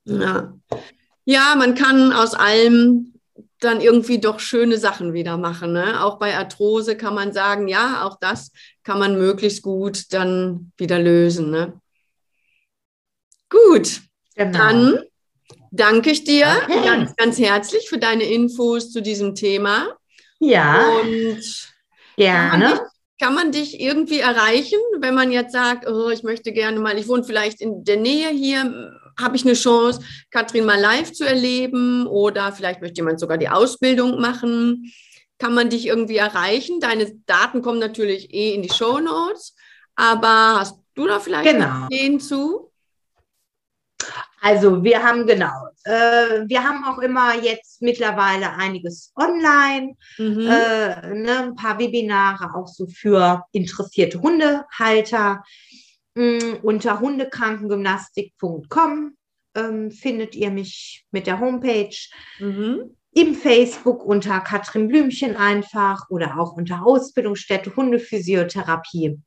ja. 0.04 0.52
Ja, 1.26 1.54
man 1.56 1.74
kann 1.74 2.12
aus 2.12 2.34
allem 2.34 3.14
dann 3.60 3.80
irgendwie 3.80 4.18
doch 4.18 4.40
schöne 4.40 4.76
Sachen 4.76 5.14
wieder 5.14 5.38
machen. 5.38 5.72
Ne? 5.72 6.04
Auch 6.04 6.18
bei 6.18 6.36
Arthrose 6.36 6.96
kann 6.96 7.14
man 7.14 7.32
sagen, 7.32 7.66
ja, 7.66 8.04
auch 8.04 8.18
das 8.20 8.52
kann 8.82 8.98
man 8.98 9.18
möglichst 9.18 9.62
gut 9.62 10.12
dann 10.12 10.72
wieder 10.76 10.98
lösen. 10.98 11.50
Ne? 11.50 11.80
Gut, 13.48 14.02
genau. 14.34 14.58
dann 14.58 14.98
danke 15.70 16.10
ich 16.10 16.24
dir 16.24 16.46
okay. 16.64 16.84
ganz, 16.84 17.16
ganz 17.16 17.38
herzlich 17.38 17.88
für 17.88 17.98
deine 17.98 18.24
Infos 18.24 18.90
zu 18.92 19.00
diesem 19.00 19.34
Thema. 19.34 19.96
Ja. 20.40 21.00
Und 21.00 21.72
gerne. 22.16 22.50
Kann 22.50 22.60
man, 22.60 22.70
dich, 22.70 22.80
kann 23.20 23.34
man 23.34 23.52
dich 23.52 23.80
irgendwie 23.80 24.18
erreichen, 24.20 24.78
wenn 24.98 25.14
man 25.14 25.30
jetzt 25.30 25.52
sagt, 25.52 25.88
oh, 25.88 26.10
ich 26.10 26.22
möchte 26.22 26.52
gerne 26.52 26.78
mal, 26.80 26.98
ich 26.98 27.08
wohne 27.08 27.24
vielleicht 27.24 27.60
in 27.60 27.84
der 27.84 27.96
Nähe 27.96 28.30
hier, 28.30 28.92
habe 29.18 29.36
ich 29.36 29.44
eine 29.44 29.54
Chance, 29.54 30.00
Katrin 30.30 30.64
mal 30.64 30.80
live 30.80 31.12
zu 31.12 31.24
erleben 31.24 32.06
oder 32.06 32.52
vielleicht 32.52 32.80
möchte 32.80 32.96
jemand 32.96 33.20
sogar 33.20 33.38
die 33.38 33.48
Ausbildung 33.48 34.20
machen. 34.20 34.92
Kann 35.38 35.54
man 35.54 35.70
dich 35.70 35.86
irgendwie 35.86 36.16
erreichen? 36.16 36.80
Deine 36.80 37.12
Daten 37.26 37.62
kommen 37.62 37.78
natürlich 37.78 38.32
eh 38.32 38.54
in 38.54 38.62
die 38.62 38.72
Show 38.72 38.98
Notes, 38.98 39.54
aber 39.94 40.60
hast 40.60 40.78
du 40.94 41.06
da 41.06 41.20
vielleicht 41.20 41.50
genau. 41.50 41.86
Ideen 41.86 42.20
zu? 42.20 42.63
Also 44.44 44.84
wir 44.84 45.02
haben 45.02 45.26
genau, 45.26 45.68
äh, 45.84 46.46
wir 46.46 46.62
haben 46.62 46.84
auch 46.84 46.98
immer 46.98 47.42
jetzt 47.42 47.80
mittlerweile 47.80 48.52
einiges 48.52 49.10
online, 49.16 49.94
mhm. 50.18 50.40
äh, 50.40 51.14
ne, 51.14 51.44
ein 51.44 51.54
paar 51.54 51.78
Webinare 51.78 52.54
auch 52.54 52.68
so 52.68 52.86
für 52.86 53.42
interessierte 53.52 54.20
Hundehalter. 54.20 55.42
Mh, 56.14 56.58
unter 56.62 57.00
hundekrankengymnastik.com 57.00 59.16
ähm, 59.54 59.90
findet 59.90 60.34
ihr 60.34 60.50
mich 60.50 61.06
mit 61.10 61.26
der 61.26 61.40
Homepage. 61.40 61.96
Mhm. 62.38 62.94
Im 63.12 63.34
Facebook 63.34 64.04
unter 64.04 64.40
Katrin 64.40 64.88
Blümchen 64.88 65.36
einfach 65.36 66.10
oder 66.10 66.38
auch 66.38 66.52
unter 66.52 66.84
Ausbildungsstätte 66.84 67.74
Hundephysiotherapie. 67.74 69.18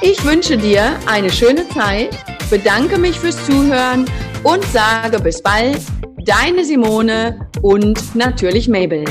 Ich 0.00 0.24
wünsche 0.24 0.56
dir 0.56 0.96
eine 1.06 1.32
schöne 1.32 1.68
Zeit, 1.70 2.16
bedanke 2.50 2.98
mich 2.98 3.18
fürs 3.18 3.44
Zuhören 3.46 4.06
und 4.42 4.64
sage 4.64 5.20
bis 5.20 5.42
bald, 5.42 5.80
deine 6.24 6.64
Simone 6.64 7.50
und 7.62 8.14
natürlich 8.14 8.68
Mabel. 8.68 9.04